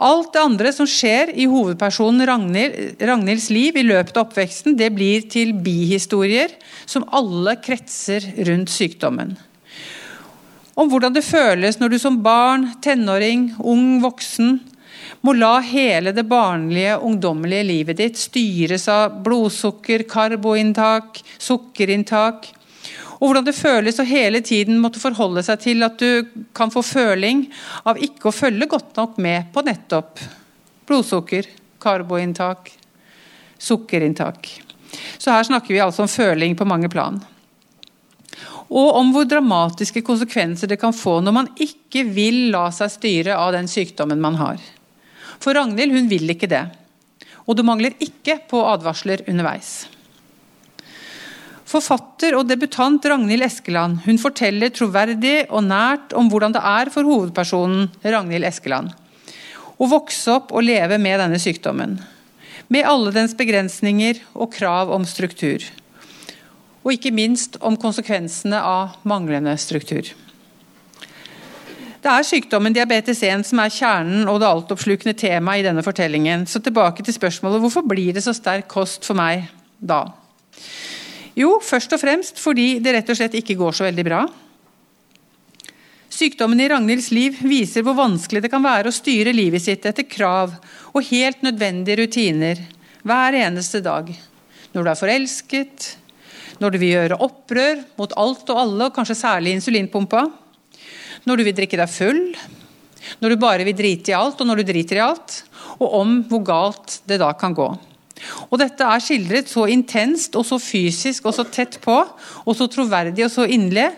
Alt 0.02 0.32
det 0.34 0.42
andre 0.42 0.72
som 0.74 0.88
skjer 0.88 1.30
i 1.38 1.46
hovedpersonen 1.46 2.26
Ragnhild, 2.26 2.98
Ragnhilds 3.06 3.50
liv 3.54 3.78
i 3.78 3.86
løpet 3.86 4.16
av 4.16 4.26
oppveksten, 4.26 4.74
det 4.74 4.90
blir 4.96 5.28
til 5.30 5.52
bihistorier 5.62 6.50
som 6.82 7.06
alle 7.14 7.54
kretser 7.62 8.26
rundt 8.48 8.72
sykdommen. 8.72 9.36
Om 10.74 10.90
hvordan 10.90 11.14
det 11.14 11.22
føles 11.22 11.78
når 11.78 11.92
du 11.92 11.98
som 12.02 12.18
barn, 12.24 12.72
tenåring, 12.82 13.52
ung 13.60 14.00
voksen 14.02 14.56
må 15.22 15.34
la 15.38 15.60
hele 15.62 16.12
det 16.14 16.24
barnlige, 16.26 16.98
ungdommelige 16.98 17.66
livet 17.68 18.00
ditt 18.00 18.18
styres 18.18 18.88
av 18.90 19.20
blodsukker, 19.22 20.02
karboinntak, 20.10 21.22
sukkerinntak, 21.38 22.48
og 23.22 23.28
hvordan 23.28 23.46
det 23.46 23.54
føles 23.54 24.00
å 24.02 24.06
hele 24.06 24.40
tiden 24.42 24.80
måtte 24.82 24.98
forholde 24.98 25.44
seg 25.46 25.60
til 25.62 25.86
at 25.86 25.94
du 26.00 26.26
kan 26.58 26.72
få 26.74 26.82
føling 26.82 27.44
av 27.86 28.00
ikke 28.02 28.32
å 28.32 28.34
følge 28.34 28.66
godt 28.66 28.98
nok 28.98 29.20
med 29.22 29.52
på 29.54 29.62
nettopp 29.62 30.18
blodsukker, 30.90 31.46
karboinntak, 31.78 32.72
sukkerinntak. 33.62 34.50
Så 35.22 35.30
her 35.30 35.46
snakker 35.46 35.70
vi 35.70 35.80
altså 35.84 36.02
om 36.02 36.10
føling 36.10 36.58
på 36.58 36.66
mange 36.66 36.90
plan. 36.90 37.22
Og 38.72 38.98
om 38.98 39.14
hvor 39.14 39.28
dramatiske 39.28 40.02
konsekvenser 40.02 40.70
det 40.70 40.80
kan 40.82 40.94
få 40.96 41.20
når 41.22 41.36
man 41.36 41.50
ikke 41.62 42.02
vil 42.10 42.48
la 42.50 42.66
seg 42.74 42.90
styre 42.90 43.38
av 43.38 43.52
den 43.54 43.70
sykdommen 43.70 44.20
man 44.22 44.40
har. 44.40 44.58
For 45.42 45.58
Ragnhild 45.58 45.96
hun 45.96 46.08
vil 46.10 46.30
ikke 46.34 46.50
det. 46.50 46.62
Og 47.46 47.58
det 47.58 47.66
mangler 47.66 47.98
ikke 48.02 48.38
på 48.50 48.62
advarsler 48.70 49.24
underveis. 49.26 49.88
Forfatter 51.66 52.36
og 52.38 52.46
debutant 52.46 53.04
Ragnhild 53.08 53.46
Eskeland 53.46 54.02
hun 54.06 54.20
forteller 54.20 54.70
troverdig 54.74 55.46
og 55.48 55.64
nært 55.66 56.12
om 56.14 56.28
hvordan 56.30 56.54
det 56.54 56.62
er 56.62 56.90
for 56.94 57.08
hovedpersonen 57.08 57.88
Ragnhild 58.04 58.46
Eskeland 58.46 58.92
å 59.82 59.88
vokse 59.90 60.30
opp 60.36 60.52
og 60.54 60.62
leve 60.62 60.98
med 61.02 61.18
denne 61.18 61.40
sykdommen. 61.42 61.96
Med 62.72 62.86
alle 62.88 63.12
dens 63.14 63.34
begrensninger 63.36 64.20
og 64.32 64.52
krav 64.54 64.92
om 64.94 65.04
struktur. 65.08 65.64
Og 66.82 66.94
ikke 66.94 67.14
minst 67.14 67.58
om 67.60 67.76
konsekvensene 67.78 68.60
av 68.62 69.00
manglende 69.08 69.54
struktur. 69.58 70.12
Det 72.02 72.10
er 72.10 72.24
sykdommen 72.26 72.74
diabetes 72.74 73.20
1 73.22 73.44
som 73.46 73.60
er 73.62 73.70
kjernen 73.70 74.26
og 74.26 74.40
det 74.42 74.48
altoppslukende 74.48 75.14
temaet 75.14 75.62
i 75.62 75.66
denne 75.68 75.84
fortellingen. 75.86 76.48
Så 76.50 76.58
tilbake 76.58 77.04
til 77.06 77.14
spørsmålet 77.14 77.62
hvorfor 77.62 77.86
blir 77.86 78.16
det 78.16 78.24
så 78.24 78.34
sterk 78.34 78.66
kost 78.72 79.06
for 79.06 79.14
meg 79.14 79.44
da? 79.78 80.08
Jo, 81.38 81.60
først 81.62 81.94
og 81.94 82.02
fremst 82.02 82.42
fordi 82.42 82.80
det 82.82 82.96
rett 82.96 83.12
og 83.12 83.20
slett 83.20 83.38
ikke 83.38 83.54
går 83.60 83.78
så 83.78 83.86
veldig 83.86 84.06
bra. 84.08 84.24
Sykdommen 86.12 86.60
i 86.60 86.66
Ragnhilds 86.74 87.12
liv 87.14 87.38
viser 87.46 87.86
hvor 87.86 87.96
vanskelig 87.96 88.42
det 88.42 88.50
kan 88.52 88.66
være 88.66 88.90
å 88.90 88.98
styre 88.98 89.32
livet 89.32 89.62
sitt 89.62 89.86
etter 89.86 90.04
krav 90.04 90.58
og 90.90 91.08
helt 91.08 91.46
nødvendige 91.46 92.02
rutiner 92.02 92.66
hver 93.06 93.38
eneste 93.46 93.78
dag. 93.84 94.10
Når 94.74 94.82
du 94.82 94.90
er 94.90 94.98
forelsket, 94.98 95.88
når 96.58 96.74
du 96.74 96.82
vil 96.82 96.96
gjøre 96.96 97.22
opprør 97.22 97.86
mot 97.94 98.12
alt 98.18 98.50
og 98.50 98.58
alle, 98.58 98.90
og 98.90 98.96
kanskje 98.98 99.22
særlig 99.22 99.54
insulinpumpa. 99.56 100.26
Når 101.28 101.38
du 101.38 101.46
vil 101.46 101.56
drikke 101.56 101.78
deg 101.78 101.90
full. 101.90 102.20
Når 103.22 103.32
du 103.32 103.40
bare 103.42 103.66
vil 103.66 103.76
drite 103.78 104.12
i 104.12 104.18
alt, 104.18 104.40
og 104.40 104.48
når 104.48 104.62
du 104.62 104.68
driter 104.72 104.98
i 104.98 105.04
alt. 105.04 105.38
Og 105.78 105.88
om 106.00 106.18
hvor 106.30 106.44
galt 106.46 107.00
det 107.08 107.20
da 107.22 107.32
kan 107.38 107.54
gå. 107.56 107.68
Og 108.50 108.58
Dette 108.60 108.86
er 108.86 109.02
skildret 109.02 109.50
så 109.50 109.66
intenst 109.70 110.36
og 110.38 110.46
så 110.46 110.58
fysisk 110.62 111.26
og 111.26 111.34
så 111.34 111.46
tett 111.50 111.80
på, 111.82 111.96
og 112.46 112.54
så 112.56 112.68
troverdig 112.70 113.26
og 113.26 113.32
så 113.34 113.48
inderlig. 113.48 113.88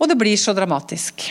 Og 0.00 0.08
det 0.08 0.18
blir 0.18 0.38
så 0.40 0.54
dramatisk. 0.56 1.30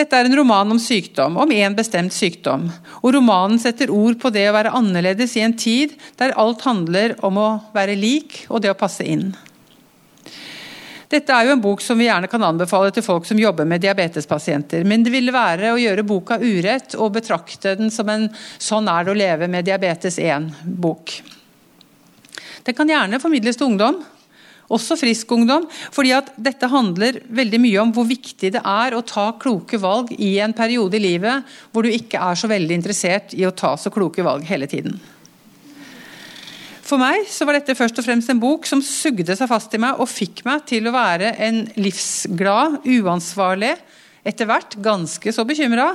Dette 0.00 0.16
er 0.16 0.28
en 0.28 0.36
roman 0.38 0.70
om 0.72 0.78
sykdom, 0.80 1.34
om 1.42 1.50
én 1.52 1.74
bestemt 1.76 2.14
sykdom. 2.14 2.68
Og 3.02 3.14
romanen 3.16 3.58
setter 3.60 3.90
ord 3.92 4.16
på 4.22 4.30
det 4.32 4.46
å 4.48 4.54
være 4.56 4.72
annerledes 4.78 5.34
i 5.36 5.42
en 5.44 5.56
tid 5.58 5.96
der 6.20 6.36
alt 6.40 6.62
handler 6.64 7.18
om 7.26 7.40
å 7.42 7.48
være 7.74 7.98
lik 7.98 8.44
og 8.48 8.62
det 8.64 8.72
å 8.72 8.78
passe 8.78 9.04
inn. 9.04 9.32
Dette 11.10 11.34
er 11.34 11.48
jo 11.48 11.56
en 11.56 11.62
bok 11.62 11.80
som 11.82 11.98
vi 11.98 12.06
gjerne 12.06 12.28
kan 12.30 12.44
anbefale 12.46 12.92
til 12.94 13.02
folk 13.02 13.26
som 13.26 13.38
jobber 13.40 13.66
med 13.66 13.82
diabetespasienter. 13.82 14.84
Men 14.86 15.02
det 15.02 15.10
ville 15.10 15.34
være 15.34 15.72
å 15.74 15.80
gjøre 15.80 16.06
boka 16.06 16.38
urett 16.38 16.94
og 16.94 17.16
betrakte 17.16 17.74
den 17.80 17.90
som 17.90 18.08
en 18.08 18.28
'sånn 18.30 18.86
er 18.86 19.04
det 19.04 19.10
å 19.10 19.18
leve 19.18 19.48
med 19.48 19.64
diabetes 19.64 20.18
1'-bok. 20.18 21.22
Den 22.64 22.74
kan 22.74 22.88
gjerne 22.88 23.18
formidles 23.18 23.56
til 23.56 23.66
ungdom, 23.66 24.04
også 24.70 24.96
frisk 24.96 25.32
ungdom. 25.32 25.66
fordi 25.90 26.12
at 26.12 26.30
dette 26.36 26.68
handler 26.68 27.20
veldig 27.26 27.60
mye 27.60 27.80
om 27.82 27.92
hvor 27.92 28.06
viktig 28.06 28.52
det 28.52 28.62
er 28.64 28.94
å 28.94 29.02
ta 29.02 29.32
kloke 29.32 29.78
valg 29.78 30.12
i 30.12 30.38
en 30.38 30.52
periode 30.52 30.94
i 30.94 31.00
livet 31.00 31.42
hvor 31.72 31.82
du 31.82 31.90
ikke 31.90 32.20
er 32.22 32.34
så 32.34 32.46
veldig 32.46 32.74
interessert 32.74 33.34
i 33.34 33.42
å 33.42 33.50
ta 33.50 33.76
så 33.76 33.90
kloke 33.90 34.22
valg 34.22 34.44
hele 34.44 34.66
tiden. 34.66 35.00
For 36.90 36.98
meg 36.98 37.28
så 37.30 37.46
var 37.46 37.54
dette 37.54 37.76
først 37.78 38.00
og 38.00 38.02
fremst 38.02 38.32
en 38.32 38.40
bok 38.42 38.64
som 38.66 38.80
sugde 38.82 39.36
seg 39.38 39.46
fast 39.46 39.74
i 39.76 39.78
meg 39.78 40.00
og 40.02 40.08
fikk 40.10 40.42
meg 40.42 40.64
til 40.66 40.88
å 40.90 40.92
være 40.94 41.36
en 41.46 41.60
livsglad, 41.78 42.80
uansvarlig, 42.82 43.76
etter 44.26 44.48
hvert 44.50 44.74
ganske 44.82 45.30
så 45.30 45.44
bekymra 45.46 45.92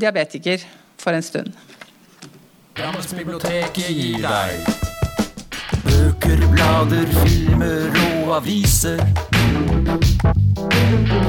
diabetiker 0.00 0.64
for 0.96 1.12
en 1.12 1.26
stund. 1.26 1.52
Drammensbiblioteket 2.78 3.90
gir 3.92 4.24
deg 4.24 4.88
bøker, 5.84 6.40
blader, 6.54 7.12
filmer 7.26 8.00
og 8.14 8.32
aviser. 8.38 9.04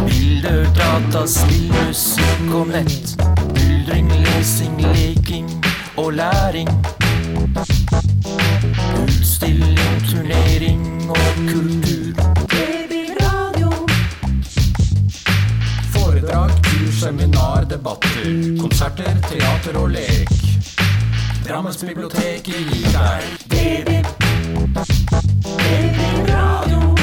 Bilder, 0.07 0.63
data, 0.79 1.25
spill, 1.27 1.67
musikk 1.75 2.55
og 2.55 2.71
nett. 2.71 3.19
Myldring, 3.51 4.15
lesing, 4.23 4.79
leking 4.95 5.51
og 5.97 6.13
læring. 6.21 6.71
Utstilling, 9.03 10.01
turnering 10.09 11.09
og 11.09 11.17
kultur. 11.49 12.13
Det 12.49 12.85
blir 12.89 13.09
radio. 13.21 13.71
Foredrag, 15.93 16.49
kurs, 16.63 16.93
seminar, 16.99 17.63
debatter. 17.63 18.57
Konserter, 18.61 19.21
teater 19.29 19.79
og 19.79 19.89
lek. 19.89 20.29
Drammens 21.47 21.77
bibliotek 21.81 22.45
gir 22.45 22.89
deg 22.93 23.21
Det 23.49 23.83
blir 23.85 24.03
radio. 26.29 26.98